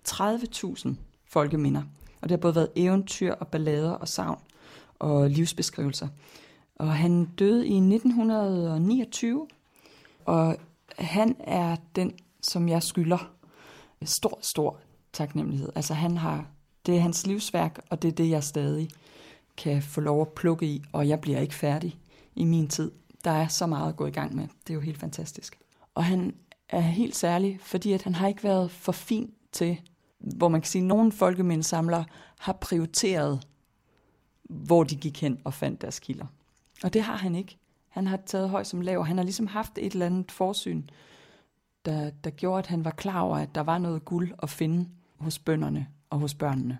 30.000 0.09 0.89
folkeminder. 1.25 1.81
Og 2.21 2.29
det 2.29 2.31
har 2.31 2.37
både 2.37 2.55
været 2.55 2.69
eventyr 2.75 3.33
og 3.33 3.47
ballader 3.47 3.91
og 3.91 4.07
savn 4.07 4.39
og 4.99 5.29
livsbeskrivelser. 5.29 6.07
Og 6.75 6.93
han 6.93 7.25
døde 7.25 7.67
i 7.67 7.75
1929, 7.75 9.47
og 10.25 10.57
han 10.99 11.35
er 11.39 11.75
den, 11.95 12.13
som 12.41 12.69
jeg 12.69 12.83
skylder 12.83 13.33
stor, 14.03 14.39
stor 14.41 14.79
taknemmelighed. 15.13 15.69
Altså 15.75 15.93
han 15.93 16.17
har, 16.17 16.45
det 16.85 16.95
er 16.95 16.99
hans 16.99 17.27
livsværk, 17.27 17.79
og 17.89 18.01
det 18.01 18.07
er 18.07 18.11
det, 18.11 18.29
jeg 18.29 18.43
stadig 18.43 18.89
kan 19.57 19.81
få 19.81 20.01
lov 20.01 20.21
at 20.21 20.29
plukke 20.29 20.65
i, 20.65 20.83
og 20.93 21.07
jeg 21.07 21.21
bliver 21.21 21.39
ikke 21.39 21.55
færdig 21.55 21.99
i 22.35 22.43
min 22.43 22.67
tid. 22.67 22.91
Der 23.23 23.31
er 23.31 23.47
så 23.47 23.67
meget 23.67 23.89
at 23.89 23.95
gå 23.95 24.05
i 24.05 24.11
gang 24.11 24.35
med. 24.35 24.47
Det 24.67 24.69
er 24.69 24.75
jo 24.75 24.81
helt 24.81 24.97
fantastisk. 24.97 25.59
Og 25.95 26.05
han 26.05 26.35
er 26.69 26.79
helt 26.79 27.15
særlig, 27.15 27.59
fordi 27.61 27.93
at 27.93 28.03
han 28.03 28.15
har 28.15 28.27
ikke 28.27 28.43
været 28.43 28.71
for 28.71 28.91
fin 28.91 29.33
til, 29.51 29.81
hvor 30.19 30.47
man 30.47 30.61
kan 30.61 30.67
sige, 30.67 30.81
at 30.81 30.87
nogle 30.87 31.11
folkemindesamlere 31.11 32.05
har 32.39 32.53
prioriteret, 32.53 33.47
hvor 34.43 34.83
de 34.83 34.95
gik 34.95 35.21
hen 35.21 35.39
og 35.43 35.53
fandt 35.53 35.81
deres 35.81 35.99
kilder. 35.99 36.25
Og 36.83 36.93
det 36.93 37.01
har 37.01 37.15
han 37.15 37.35
ikke. 37.35 37.57
Han 37.99 38.07
har 38.07 38.19
taget 38.25 38.49
høj 38.49 38.63
som 38.63 38.81
lav. 38.81 39.05
Han 39.05 39.17
har 39.17 39.23
ligesom 39.23 39.47
haft 39.47 39.77
et 39.77 39.93
eller 39.93 40.05
andet 40.05 40.31
forsyn, 40.31 40.83
der, 41.85 42.11
der 42.23 42.29
gjorde, 42.29 42.59
at 42.59 42.67
han 42.67 42.85
var 42.85 42.91
klar 42.91 43.21
over, 43.21 43.37
at 43.37 43.55
der 43.55 43.61
var 43.61 43.77
noget 43.77 44.05
guld 44.05 44.31
at 44.43 44.49
finde 44.49 44.89
hos 45.17 45.39
bønderne 45.39 45.87
og 46.09 46.19
hos 46.19 46.33
børnene. 46.33 46.77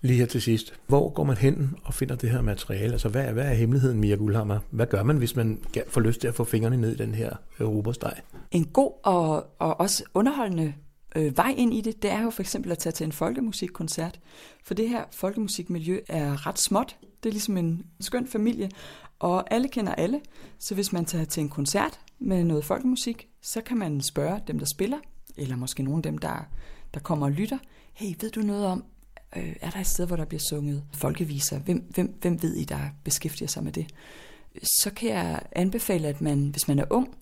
Lige 0.00 0.18
her 0.18 0.26
til 0.26 0.42
sidst. 0.42 0.74
Hvor 0.86 1.08
går 1.08 1.24
man 1.24 1.36
hen 1.36 1.76
og 1.84 1.94
finder 1.94 2.14
det 2.14 2.30
her 2.30 2.42
materiale? 2.42 2.92
Altså, 2.92 3.08
hvad 3.08 3.24
er, 3.24 3.32
hvad 3.32 3.44
er 3.44 3.54
hemmeligheden, 3.54 4.00
Mia 4.00 4.16
Guldhammer? 4.16 4.58
Hvad 4.70 4.86
gør 4.86 5.02
man, 5.02 5.16
hvis 5.16 5.36
man 5.36 5.62
får 5.88 6.00
lyst 6.00 6.20
til 6.20 6.28
at 6.28 6.34
få 6.34 6.44
fingrene 6.44 6.76
ned 6.76 6.92
i 6.92 6.96
den 6.96 7.14
her 7.14 7.36
europasteg? 7.60 8.14
En 8.50 8.64
god 8.64 8.92
og, 9.04 9.46
og 9.58 9.80
også 9.80 10.04
underholdende 10.14 10.74
øh, 11.16 11.36
vej 11.36 11.54
ind 11.56 11.74
i 11.74 11.80
det, 11.80 12.02
det 12.02 12.10
er 12.10 12.22
jo 12.22 12.30
for 12.30 12.42
eksempel 12.42 12.72
at 12.72 12.78
tage 12.78 12.92
til 12.92 13.04
en 13.04 13.12
folkemusikkoncert. 13.12 14.20
For 14.64 14.74
det 14.74 14.88
her 14.88 15.04
folkemusikmiljø 15.12 16.00
er 16.08 16.46
ret 16.46 16.58
småt. 16.58 16.96
Det 17.22 17.28
er 17.28 17.32
ligesom 17.32 17.56
en 17.56 17.86
skøn 18.00 18.26
familie, 18.26 18.70
og 19.18 19.54
alle 19.54 19.68
kender 19.68 19.94
alle. 19.94 20.20
Så 20.58 20.74
hvis 20.74 20.92
man 20.92 21.04
tager 21.04 21.24
til 21.24 21.40
en 21.40 21.48
koncert 21.48 22.00
med 22.18 22.44
noget 22.44 22.64
folkemusik, 22.64 23.28
så 23.42 23.60
kan 23.60 23.78
man 23.78 24.00
spørge 24.00 24.40
dem, 24.46 24.58
der 24.58 24.66
spiller, 24.66 24.98
eller 25.36 25.56
måske 25.56 25.82
nogle 25.82 25.98
af 25.98 26.02
dem, 26.02 26.18
der, 26.18 26.48
der 26.94 27.00
kommer 27.00 27.26
og 27.26 27.32
lytter. 27.32 27.58
Hey, 27.92 28.14
ved 28.20 28.30
du 28.30 28.40
noget 28.40 28.66
om, 28.66 28.84
øh, 29.36 29.56
er 29.60 29.70
der 29.70 29.80
et 29.80 29.86
sted, 29.86 30.06
hvor 30.06 30.16
der 30.16 30.24
bliver 30.24 30.42
sunget 30.50 30.84
folkeviser? 30.94 31.58
Hvem, 31.58 31.90
hvem, 31.90 32.18
hvem 32.20 32.42
ved 32.42 32.54
I, 32.54 32.64
der 32.64 32.80
beskæftiger 33.04 33.48
sig 33.48 33.64
med 33.64 33.72
det? 33.72 33.86
Så 34.62 34.90
kan 34.96 35.08
jeg 35.08 35.42
anbefale, 35.52 36.08
at 36.08 36.20
man, 36.20 36.48
hvis 36.48 36.68
man 36.68 36.78
er 36.78 36.84
ung, 36.90 37.14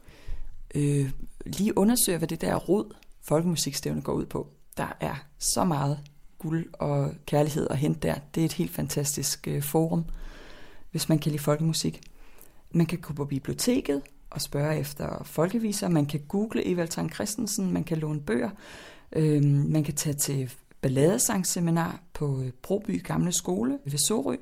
øh, 0.74 1.10
lige 1.46 1.78
undersøger, 1.78 2.18
hvad 2.18 2.28
det 2.28 2.40
der 2.40 2.56
rod 2.56 2.94
folkemusikstævne 3.22 4.02
går 4.02 4.12
ud 4.12 4.26
på. 4.26 4.48
Der 4.76 4.96
er 5.00 5.14
så 5.38 5.64
meget 5.64 5.98
guld 6.38 6.66
og 6.72 7.12
kærlighed 7.26 7.66
at 7.70 7.78
hente 7.78 8.08
der. 8.08 8.14
Det 8.34 8.40
er 8.40 8.44
et 8.44 8.52
helt 8.52 8.70
fantastisk 8.70 9.48
øh, 9.48 9.62
forum, 9.62 10.04
hvis 10.90 11.08
man 11.08 11.18
kan 11.18 11.32
lide 11.32 11.42
folkemusik. 11.42 12.00
Man 12.70 12.86
kan 12.86 12.98
gå 12.98 13.12
på 13.12 13.24
biblioteket 13.24 14.02
og 14.30 14.40
spørge 14.40 14.78
efter 14.78 15.22
folkeviser. 15.24 15.88
Man 15.88 16.06
kan 16.06 16.20
google 16.28 16.66
Evald 16.66 16.88
Tang 16.88 17.14
Christensen. 17.14 17.72
Man 17.72 17.84
kan 17.84 17.98
låne 17.98 18.20
bøger. 18.20 18.50
Øh, 19.12 19.44
man 19.44 19.84
kan 19.84 19.94
tage 19.94 20.14
til 20.14 20.52
balladesangsseminar 20.80 22.00
på 22.12 22.40
øh, 22.40 22.50
Broby 22.62 23.04
Gamle 23.04 23.32
Skole 23.32 23.78
ved 23.84 23.98
Sorø. 23.98 24.36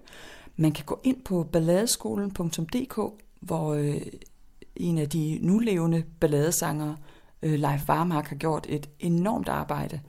Man 0.57 0.73
kan 0.73 0.85
gå 0.85 1.01
ind 1.05 1.25
på 1.25 1.43
balladeskolen.dk, 1.53 2.99
hvor 3.41 3.75
øh, 3.75 4.01
en 4.77 4.99
af 4.99 5.09
de 5.09 5.39
nulevende 5.43 6.05
balladesangere, 6.21 6.97
øh, 7.43 7.59
Leif 7.59 7.89
Varmark, 7.89 8.27
har 8.27 8.37
gjort 8.37 8.67
et 8.69 8.89
enormt 9.01 9.49
arbejde 9.49 10.01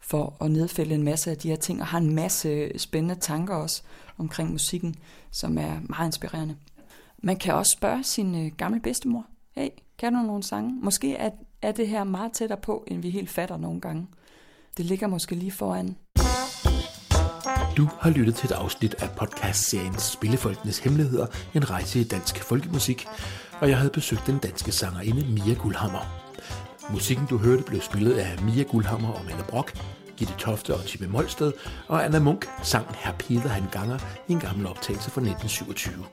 for 0.00 0.36
at 0.40 0.50
nedfælde 0.50 0.94
en 0.94 1.02
masse 1.02 1.30
af 1.30 1.38
de 1.38 1.48
her 1.48 1.56
ting, 1.56 1.80
og 1.80 1.86
har 1.86 1.98
en 1.98 2.14
masse 2.14 2.78
spændende 2.78 3.20
tanker 3.20 3.54
også 3.54 3.82
omkring 4.18 4.50
musikken, 4.50 4.94
som 5.30 5.58
er 5.58 5.80
meget 5.88 6.08
inspirerende. 6.08 6.56
Man 7.22 7.36
kan 7.36 7.54
også 7.54 7.72
spørge 7.72 8.04
sin 8.04 8.46
øh, 8.46 8.52
gamle 8.56 8.80
bedstemor, 8.80 9.26
hey, 9.54 9.68
kan 9.98 10.12
du 10.12 10.22
nogle 10.22 10.42
sange? 10.42 10.74
Måske 10.82 11.16
er, 11.16 11.30
er 11.62 11.72
det 11.72 11.88
her 11.88 12.04
meget 12.04 12.32
tættere 12.32 12.60
på, 12.62 12.84
end 12.86 13.02
vi 13.02 13.10
helt 13.10 13.30
fatter 13.30 13.56
nogle 13.56 13.80
gange. 13.80 14.06
Det 14.76 14.84
ligger 14.84 15.06
måske 15.06 15.34
lige 15.34 15.52
foran. 15.52 15.96
Du 17.76 17.88
har 18.00 18.10
lyttet 18.10 18.34
til 18.34 18.46
et 18.46 18.52
afsnit 18.52 18.94
af 18.94 19.10
podcastserien 19.18 19.98
Spillefolkenes 19.98 20.78
Hemmeligheder, 20.78 21.26
en 21.54 21.70
rejse 21.70 22.00
i 22.00 22.04
dansk 22.04 22.42
folkemusik, 22.42 23.06
og 23.60 23.68
jeg 23.68 23.76
havde 23.78 23.90
besøgt 23.90 24.26
den 24.26 24.38
danske 24.38 24.72
sangerinde 24.72 25.26
Mia 25.32 25.54
Guldhammer. 25.54 26.27
Musikken 26.92 27.26
du 27.26 27.38
hørte 27.38 27.62
blev 27.62 27.80
spillet 27.80 28.12
af 28.12 28.42
Mia 28.42 28.62
Guldhammer 28.62 29.12
og 29.12 29.24
Mette 29.24 29.44
Brock, 29.48 29.78
Gitte 30.16 30.34
Tofte 30.38 30.74
og 30.74 30.84
Tippe 30.84 31.06
Molsted, 31.06 31.52
og 31.88 32.04
Anna 32.04 32.18
Munk 32.18 32.48
sang 32.62 32.86
Herr 32.98 33.14
Peter 33.14 33.48
han 33.48 33.64
ganger 33.72 33.98
i 34.28 34.32
en 34.32 34.40
gammel 34.40 34.66
optagelse 34.66 35.10
fra 35.10 35.20
1927. 35.20 36.04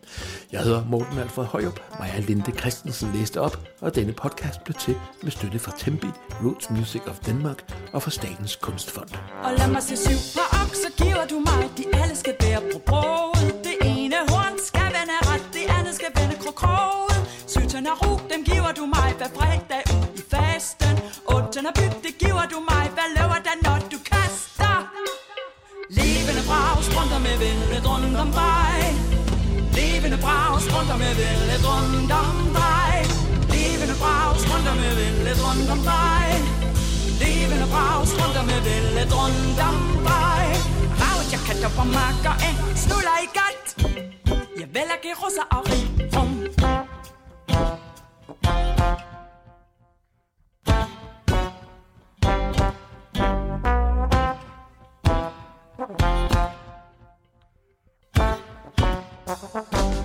Jeg 0.52 0.62
hedder 0.62 0.86
Morten 0.86 1.18
Alfred 1.18 1.46
Højup, 1.46 1.80
Maja 2.00 2.20
Linde 2.20 2.52
Christensen 2.52 3.12
læste 3.16 3.42
op, 3.42 3.60
og 3.82 3.96
denne 3.96 4.14
podcast 4.14 4.64
blev 4.64 4.76
til 4.76 4.96
med 5.24 5.32
støtte 5.32 5.60
fra 5.60 5.72
Tempi, 5.78 6.08
Roots 6.44 6.70
Music 6.70 7.02
of 7.08 7.20
Denmark 7.20 7.74
og 7.94 8.04
fra 8.04 8.12
Statens 8.12 8.56
Kunstfond. 8.56 9.10
Og 9.44 9.52
lad 9.58 9.68
mig 9.72 9.84
se 9.84 9.98
syv 9.98 10.40
på 10.42 10.58
okser, 10.64 11.04
giver 11.04 11.26
du 11.30 11.36
mig, 11.40 11.70
de 11.78 11.84
alle 12.02 12.16
skal 12.16 12.34
bære 12.40 12.62
på 12.74 12.80
broet. 12.86 13.35
vældet 27.40 27.86
rundt 27.92 28.18
om 28.24 28.30
dig. 28.42 28.78
Levende 29.78 30.18
braus 30.26 30.66
rundt 30.74 30.92
om 30.96 31.00
vældet 31.00 31.64
rundt 31.72 32.12
om 32.22 32.38
dig. 32.60 32.94
Levende 33.54 33.96
braus 34.04 34.42
rundt 34.52 34.68
om 34.72 34.78
vældet 34.98 35.40
rundt 35.46 35.70
om 35.76 35.82
dig. 35.92 36.26
Levende 37.24 37.68
braus 37.74 38.12
rundt 38.20 38.38
om 38.42 38.48
vældet 38.68 39.12
rundt 39.20 39.60
om 39.70 39.78
dig. 40.10 40.44
Ravet 41.02 41.28
jeg 41.34 41.42
katter 41.48 41.72
på 41.78 41.84
makker 41.98 42.36
af 42.48 42.54
Snuller 42.84 43.18
i 43.26 43.28
galt. 43.40 43.70
Jeg 44.60 44.68
vælger 44.76 44.98
gerusser 45.06 45.46
og 45.56 45.62
rig 45.70 45.86
rum 46.16 46.32
Thank 55.88 56.32
you. 56.32 56.35
Thank 59.26 59.96
you. 59.96 60.05